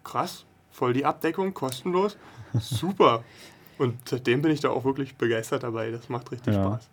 [0.02, 2.16] krass, voll die Abdeckung, kostenlos,
[2.58, 3.24] super.
[3.78, 5.90] Und seitdem bin ich da auch wirklich begeistert dabei.
[5.90, 6.62] Das macht richtig Ja.
[6.64, 6.88] Spaß.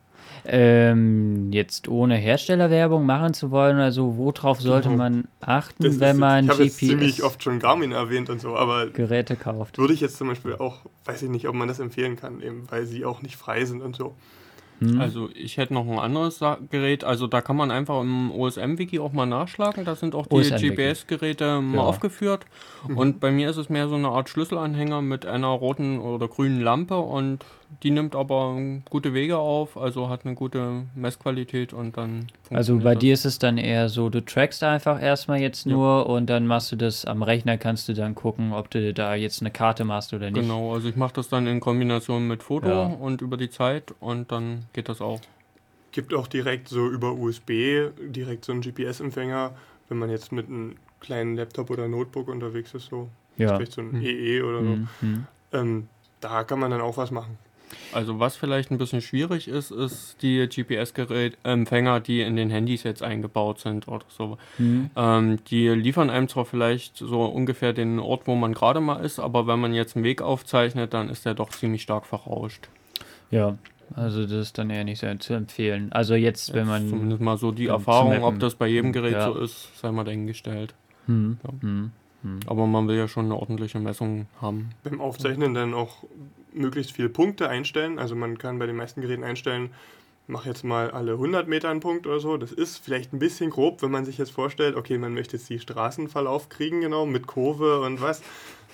[0.46, 4.98] Ähm, jetzt ohne Herstellerwerbung machen zu wollen, also worauf sollte Genau.
[4.98, 8.56] man achten, Das wenn man ich habe jetzt ziemlich oft schon Garmin erwähnt und so,
[8.56, 8.88] aber
[9.36, 9.78] kauft?
[9.78, 12.64] würde ich jetzt zum Beispiel auch, weiß ich nicht, ob man das empfehlen kann, eben
[12.72, 14.16] weil sie auch nicht frei sind und so.
[14.82, 15.00] Hm?
[15.00, 19.00] Also ich hätte noch ein anderes Sa Gerät, also da kann man einfach im OSM-Wiki
[19.00, 20.36] auch mal nachschlagen, da sind auch die.
[20.50, 21.84] GPS-Geräte mal Ja.
[21.84, 22.46] aufgeführt
[22.96, 26.62] und bei mir ist es mehr so eine Art Schlüsselanhänger mit einer roten oder grünen
[26.62, 27.46] Lampe und
[27.84, 28.58] die nimmt aber
[28.90, 33.00] gute Wege auf, also hat eine gute Messqualität und dann Also bei das.
[33.02, 35.74] dir ist es dann eher so, du trackst einfach erstmal jetzt Ja.
[35.74, 39.16] nur und dann machst du das am Rechner, kannst du dann gucken, ob du da
[39.16, 40.42] jetzt eine Karte machst oder nicht.
[40.42, 42.84] Genau, also ich mache das dann in Kombination mit Foto Ja.
[42.86, 45.22] und über die Zeit und dann geht das auch.
[45.92, 49.52] Gibt auch direkt so über USB, direkt so einen GPS-Empfänger,
[49.90, 53.56] wenn man jetzt mit einem kleinen Laptop oder Notebook unterwegs ist, so Ja.
[53.56, 54.02] vielleicht so ein Hm.
[54.02, 54.70] EE oder so.
[54.76, 54.88] Mhm.
[55.02, 55.28] Mhm.
[55.54, 55.88] Ähm,
[56.22, 57.38] da kann man dann auch was machen.
[57.92, 63.04] Also was vielleicht ein bisschen schwierig ist, ist die GPS-Empfänger, die in den Handys jetzt
[63.04, 64.38] eingebaut sind oder so.
[64.58, 64.90] Mhm.
[64.96, 69.20] Ähm, die liefern einem zwar vielleicht so ungefähr den Ort, wo man gerade mal ist,
[69.20, 72.70] aber wenn man jetzt einen Weg aufzeichnet, dann ist der doch ziemlich stark verrauscht.
[73.30, 73.58] Ja,
[73.96, 75.92] also das ist dann eher nicht sehr zu empfehlen.
[75.92, 76.88] Also jetzt, wenn man.
[76.88, 79.32] Zumindest mal so die Erfahrung, ob das bei jedem Gerät Ja.
[79.32, 80.74] so ist, sei mal dahingestellt.
[81.08, 81.50] Hm, Ja.
[81.62, 81.92] hm,
[82.24, 82.40] hm.
[82.46, 84.70] Aber man will ja schon eine ordentliche Messung haben.
[84.84, 86.04] Beim Aufzeichnen dann auch
[86.54, 88.00] möglichst viele Punkte einstellen.
[88.00, 89.72] Also man kann bei den meisten Geräten einstellen,
[90.28, 92.38] mach jetzt mal alle 100 Meter einen Punkt oder so.
[92.38, 95.50] Das ist vielleicht ein bisschen grob, wenn man sich jetzt vorstellt, okay, man möchte jetzt
[95.50, 98.22] die Straßenverlauf kriegen, genau, mit Kurve und was.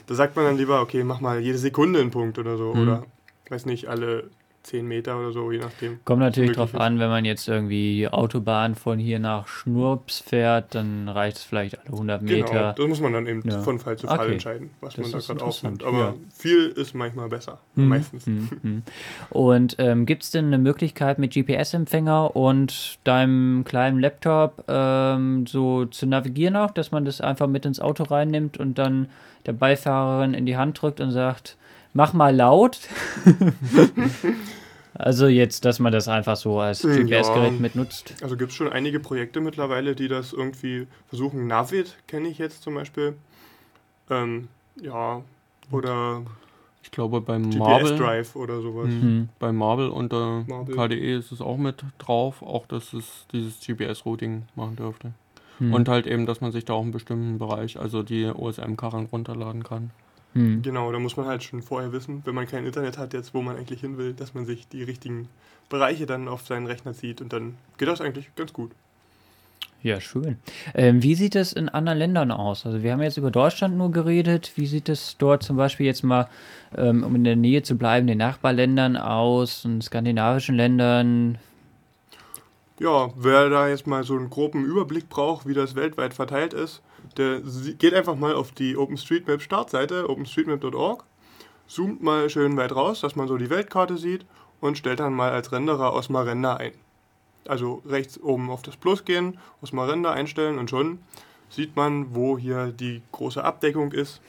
[0.05, 2.73] Da sagt man dann lieber, okay, mach mal jede Sekunde einen Punkt oder so.
[2.73, 2.81] Mhm.
[2.81, 3.05] Oder,
[3.49, 4.29] weiß nicht, alle
[4.67, 5.99] 10 Meter oder so, je nachdem.
[6.05, 6.79] Kommt natürlich drauf ist.
[6.79, 11.43] an, wenn man jetzt irgendwie die Autobahn von hier nach Schnurps fährt, dann reicht es
[11.43, 12.73] vielleicht alle 100 Genau, Meter.
[12.77, 13.59] das muss man dann eben Ja.
[13.61, 14.33] von Fall zu Fall Okay.
[14.33, 15.83] entscheiden, was Das man da gerade aufnimmt.
[15.83, 16.13] Aber ja.
[16.33, 18.25] viel ist manchmal besser, Hm, meistens.
[18.25, 18.83] hm, hm.
[19.29, 25.85] Und ähm, gibt es denn eine Möglichkeit mit GPS-Empfänger und deinem kleinen Laptop ähm, so
[25.85, 29.07] zu navigieren auch, dass man das einfach mit ins Auto reinnimmt und dann
[29.45, 31.55] der Beifahrerin in die Hand drückt und sagt,
[31.97, 32.79] mach mal laut?
[34.93, 36.91] also jetzt, dass man das einfach so als Ja.
[36.91, 38.13] GPS-Gerät mitnutzt.
[38.21, 41.47] Also gibt es schon einige Projekte mittlerweile, die das irgendwie versuchen.
[41.47, 43.15] Navid kenne ich jetzt zum Beispiel.
[44.11, 44.47] Ähm,
[44.79, 45.23] ja,
[45.71, 46.21] oder
[46.83, 48.89] Ich glaube beim Marvel, GPS-Drive oder sowas.
[48.89, 49.01] Mhm.
[49.01, 49.29] Hm.
[49.39, 50.75] bei Marvel unter Marvel.
[50.75, 55.13] KDE ist es auch mit drauf, auch dass es dieses GPS-Routing machen dürfte.
[55.57, 55.73] Hm.
[55.73, 59.63] Und halt eben, dass man sich da auch einen bestimmten Bereich, also die OSM-Karren runterladen
[59.63, 59.89] kann.
[60.33, 60.61] Hm.
[60.61, 63.41] Genau, da muss man halt schon vorher wissen, wenn man kein Internet hat, jetzt wo
[63.41, 65.29] man eigentlich hin will, dass man sich die richtigen
[65.69, 68.71] Bereiche dann auf seinen Rechner zieht und dann geht das eigentlich ganz gut.
[69.83, 70.37] Ja, schön.
[70.73, 72.65] Ähm, wie sieht es in anderen Ländern aus?
[72.65, 74.53] Also wir haben jetzt über Deutschland nur geredet.
[74.55, 76.27] Wie sieht es dort zum Beispiel jetzt mal,
[76.75, 81.37] ähm, um in der Nähe zu bleiben, den Nachbarländern aus, in skandinavischen Ländern?
[82.79, 86.81] Ja, wer da jetzt mal so einen groben Überblick braucht, wie das weltweit verteilt ist,
[87.15, 87.41] der
[87.77, 91.03] geht einfach mal auf die OpenStreetMap Startseite, openstreetmap.org,
[91.67, 94.25] zoomt mal schön weit raus, dass man so die Weltkarte sieht
[94.61, 96.73] und stellt dann mal als Renderer Osmarenda ein.
[97.47, 100.99] Also rechts oben auf das Plus gehen, Osmarenda einstellen und schon
[101.49, 104.21] sieht man, wo hier die große Abdeckung ist.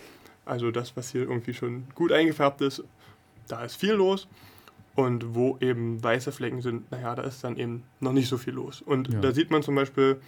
[0.46, 2.84] Also das, was hier irgendwie schon gut eingefärbt ist,
[3.48, 4.28] da ist viel los.
[4.94, 8.54] Und wo eben weiße Flecken sind, naja, da ist dann eben noch nicht so viel
[8.54, 8.82] los.
[8.82, 9.20] Und Ja.
[9.20, 10.20] da sieht man zum Beispiel,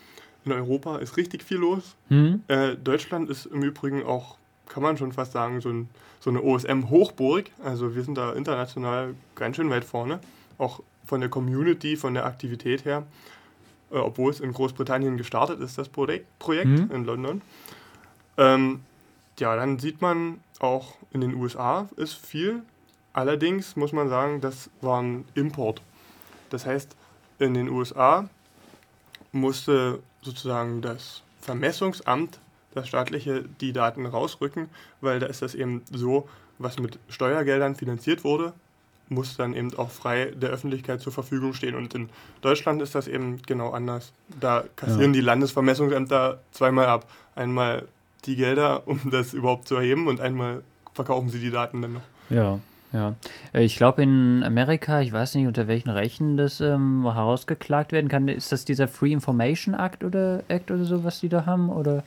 [0.45, 1.97] in Europa ist richtig viel los.
[2.09, 2.43] Hm?
[2.49, 4.37] Äh, Deutschland ist im Übrigen auch,
[4.69, 5.89] kann man schon fast sagen, so, ein,
[6.21, 7.51] so eine OSM-Hochburg.
[7.63, 10.21] Also wir sind da international ganz schön weit vorne.
[10.59, 13.05] Auch von der Community, von der Aktivität her.
[13.91, 16.91] Äh, obwohl es in Großbritannien gestartet ist, das Projekt, Projekt Mhm.
[16.93, 17.43] in London.
[18.37, 18.81] Ähm,
[19.39, 22.63] ja, dann sieht man auch in den USA ist viel.
[23.13, 25.83] Allerdings muss man sagen, das war ein Import.
[26.51, 26.95] Das heißt,
[27.39, 28.29] in den USA
[29.33, 32.39] musste sozusagen das Vermessungsamt,
[32.75, 34.69] das staatliche, die Daten rausrücken,
[35.01, 38.53] weil da ist das eben so, was mit Steuergeldern finanziert wurde,
[39.09, 41.75] muss dann eben auch frei der Öffentlichkeit zur Verfügung stehen.
[41.75, 42.11] Und in
[42.43, 44.13] Deutschland ist das eben genau anders.
[44.39, 47.11] Da kassieren die Landesvermessungsämter zweimal ab.
[47.35, 47.89] Einmal
[48.25, 50.63] die Gelder, um das überhaupt zu erheben, und einmal
[50.95, 52.03] verkaufen sie die Daten dann noch.
[52.29, 52.61] Ja,
[52.93, 53.15] ja.
[53.53, 58.09] Äh, Ich glaube in Amerika, ich weiß nicht unter welchen Rechten das ähm, herausgeklagt werden
[58.09, 58.29] kann.
[58.29, 61.71] Ist das dieser Free Information Act oder Act oder so, was die da haben?
[61.71, 62.03] Oder?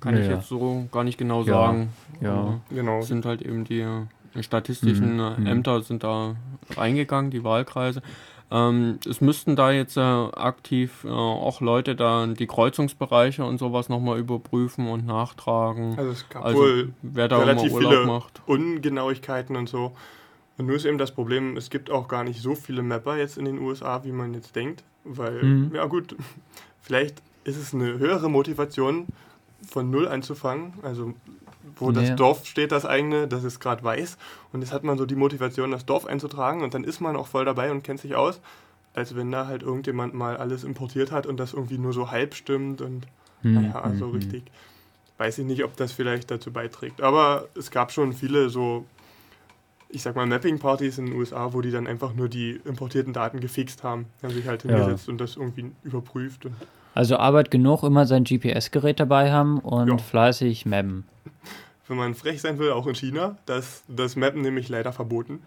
[0.00, 0.36] Kann ich Ja.
[0.36, 1.88] jetzt so gar nicht genau Ja, sagen.
[2.20, 2.32] ja.
[2.32, 2.98] Aber Genau.
[3.00, 5.46] Es sind halt eben die äh, statistischen Mhm, äh, mhm.
[5.46, 6.36] Ämter sind da
[6.76, 8.02] reingegangen, die Wahlkreise.
[8.50, 13.88] Ähm, es müssten da jetzt äh, aktiv äh, auch Leute da die Kreuzungsbereiche und sowas
[13.88, 15.98] nochmal überprüfen und nachtragen.
[15.98, 18.42] Also es gab Also wohl wer da immer relativ Urlaub viele macht.
[18.46, 19.92] Ungenauigkeiten und so.
[20.56, 23.36] Und nur ist eben das Problem, es gibt auch gar nicht so viele Mapper jetzt
[23.38, 24.82] in den USA, wie man jetzt denkt.
[25.04, 25.74] Weil, Mhm.
[25.74, 26.16] ja gut,
[26.82, 29.06] vielleicht ist es eine höhere Motivation,
[29.66, 30.72] von Null anzufangen.
[30.82, 31.14] Also
[31.78, 32.00] wo Ja.
[32.02, 34.16] das Dorf steht, das eigene, das ist gerade weiß.
[34.52, 37.26] Und jetzt hat man so die Motivation, das Dorf einzutragen und dann ist man auch
[37.26, 38.40] voll dabei und kennt sich aus.
[38.94, 42.34] Als wenn da halt irgendjemand mal alles importiert hat und das irgendwie nur so halb
[42.34, 43.06] stimmt und
[43.42, 44.42] Hm, naja, also hm, richtig.
[45.18, 47.00] Weiß ich nicht, ob das vielleicht dazu beiträgt.
[47.00, 48.84] Aber es gab schon viele so,
[49.88, 53.40] ich sag mal, Mapping-Partys in den USA, wo die dann einfach nur die importierten Daten
[53.40, 54.06] gefixt haben.
[54.22, 54.70] Haben sich halt Ja.
[54.70, 56.46] hingesetzt und das irgendwie überprüft.
[56.94, 59.98] Also Arbeit genug, immer sein GPS-Gerät dabei haben und Ja.
[59.98, 61.04] fleißig mappen.
[61.88, 65.42] Wenn man frech sein will, auch in China, das, das Mappen nämlich leider verboten.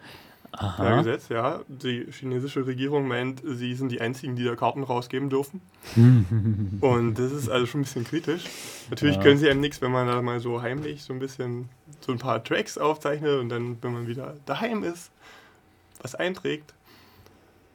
[0.51, 0.97] Per Aha.
[0.97, 1.61] Gesetz, ja.
[1.69, 5.61] Die chinesische Regierung meint, sie sind die einzigen, die da Karten rausgeben dürfen.
[6.81, 8.43] Und das ist also schon ein bisschen kritisch.
[8.89, 9.21] Natürlich Ja.
[9.21, 11.69] können sie einem nichts, wenn man da mal so heimlich so ein bisschen
[12.01, 15.11] so ein paar Tracks aufzeichnet und dann, wenn man wieder daheim ist,
[16.01, 16.73] was einträgt.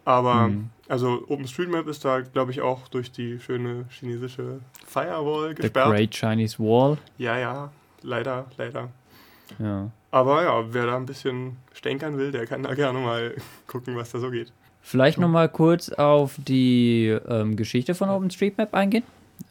[0.05, 0.71] Aber, Mhm.
[0.89, 5.91] also OpenStreetMap ist da, glaube ich, auch durch die schöne chinesische Firewall The gesperrt.
[5.91, 6.99] Great Chinese Wall.
[7.19, 7.73] Ja, ja,
[8.07, 8.89] leider, leider.
[9.59, 9.91] Ja.
[10.11, 13.35] Aber ja, wer da ein bisschen stänkern will, der kann da gerne mal
[13.67, 14.53] gucken, was da so geht.
[14.81, 19.03] Vielleicht nochmal kurz auf die ähm, Geschichte von OpenStreetMap eingehen.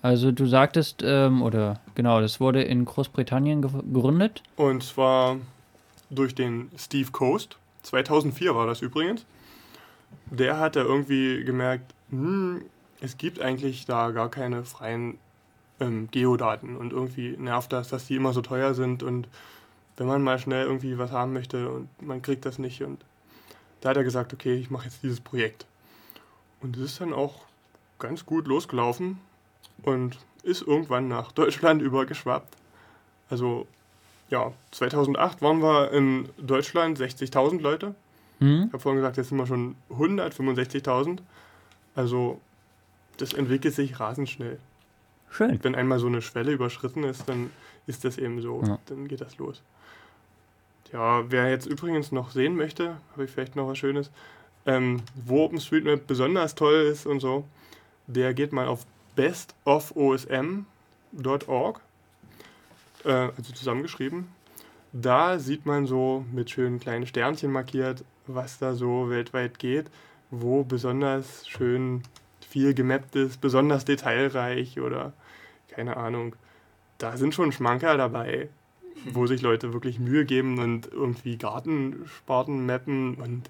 [0.02, 4.42] Also du sagtest, ähm, oder genau, das wurde in Großbritannien ge gegründet.
[4.56, 5.38] Und zwar
[6.10, 7.58] durch den Steve Coast.
[7.84, 9.26] 2004 war das übrigens.
[10.32, 12.62] Der hat da irgendwie gemerkt, hm,
[13.02, 15.20] es gibt eigentlich da gar keine freien
[15.80, 16.76] ähm, Geodaten.
[16.78, 19.04] Und irgendwie nervt das, dass die immer so teuer sind.
[19.04, 19.28] Und
[19.98, 22.82] wenn man mal schnell irgendwie was haben möchte und man kriegt das nicht.
[22.84, 23.04] Und
[23.82, 25.66] da hat er gesagt, okay, ich mache jetzt dieses Projekt.
[26.62, 27.42] Und es ist dann auch
[28.00, 29.20] ganz gut losgelaufen
[29.84, 32.56] und ist irgendwann nach Deutschland übergeschwappt.
[33.30, 33.68] Also
[34.30, 37.96] ja, 2008 waren wir in Deutschland 60.000 Leute.
[38.40, 38.66] Hm?
[38.68, 41.20] Ich habe vorhin gesagt, jetzt sind wir schon 165.000.
[41.96, 42.42] Also
[43.18, 44.60] das entwickelt sich rasend schnell.
[45.36, 45.60] Schön.
[45.64, 47.50] Wenn einmal so eine Schwelle überschritten ist, dann
[47.88, 48.64] ist das eben so.
[48.66, 48.80] Ja.
[48.86, 49.62] Dann geht das los.
[50.94, 54.12] Ja, wer jetzt übrigens noch sehen möchte, habe ich vielleicht noch was Schönes,
[54.66, 57.44] ähm, wo OpenStreetMap besonders toll ist und so,
[58.08, 61.82] der geht mal auf bestofosm.org,
[63.04, 64.30] äh, also zusammengeschrieben.
[64.94, 69.88] Da sieht man so mit schönen kleinen Sternchen markiert, was da so weltweit geht,
[70.32, 72.04] wo besonders schön
[72.48, 75.12] viel gemappt ist, besonders detailreich oder
[75.68, 76.36] keine Ahnung.
[76.98, 78.50] Da sind schon Schmanker dabei,
[79.06, 83.50] wo sich Leute wirklich Mühe geben und irgendwie Gartensparten mappen und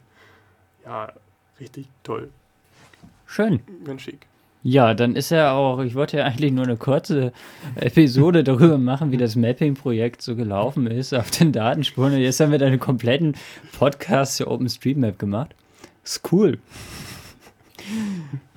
[0.86, 1.11] ja,
[1.59, 2.30] richtig toll,
[3.26, 3.59] Schön.
[3.84, 4.28] ganz schick.
[4.68, 7.34] Ja, dann ist ja auch, ich wollte ja eigentlich nur eine kurze
[7.76, 12.13] Episode darüber machen, wie das Mapping-Projekt so gelaufen ist auf den Datenspuren.
[12.13, 13.36] Und jetzt haben wir dann einen kompletten
[13.78, 15.53] Podcast zur OpenStreetMap gemacht.
[16.03, 16.57] Ist cool.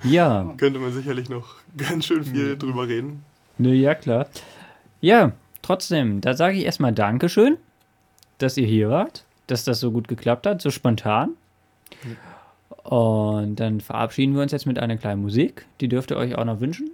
[0.03, 0.51] Ja.
[0.57, 3.23] Könnte man sicherlich noch ganz schön viel drüber reden.
[3.59, 4.27] Ne, ja, klar.
[5.01, 7.57] Ja, trotzdem, da sage ich erstmal Dankeschön,
[8.37, 11.35] dass ihr hier wart, dass das so gut geklappt hat, so spontan.
[12.83, 15.65] Und dann verabschieden wir uns jetzt mit einer kleinen Musik.
[15.81, 16.89] Die dürft ihr euch auch noch wünschen.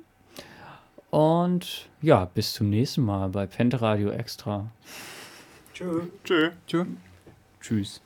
[1.11, 4.65] Und ja, bis zum nächsten Mal bei Pente Radio Extra.
[5.73, 6.01] Tschö.
[6.23, 6.49] Tschö.
[6.67, 6.85] Tschö.
[7.61, 8.01] Tschüss.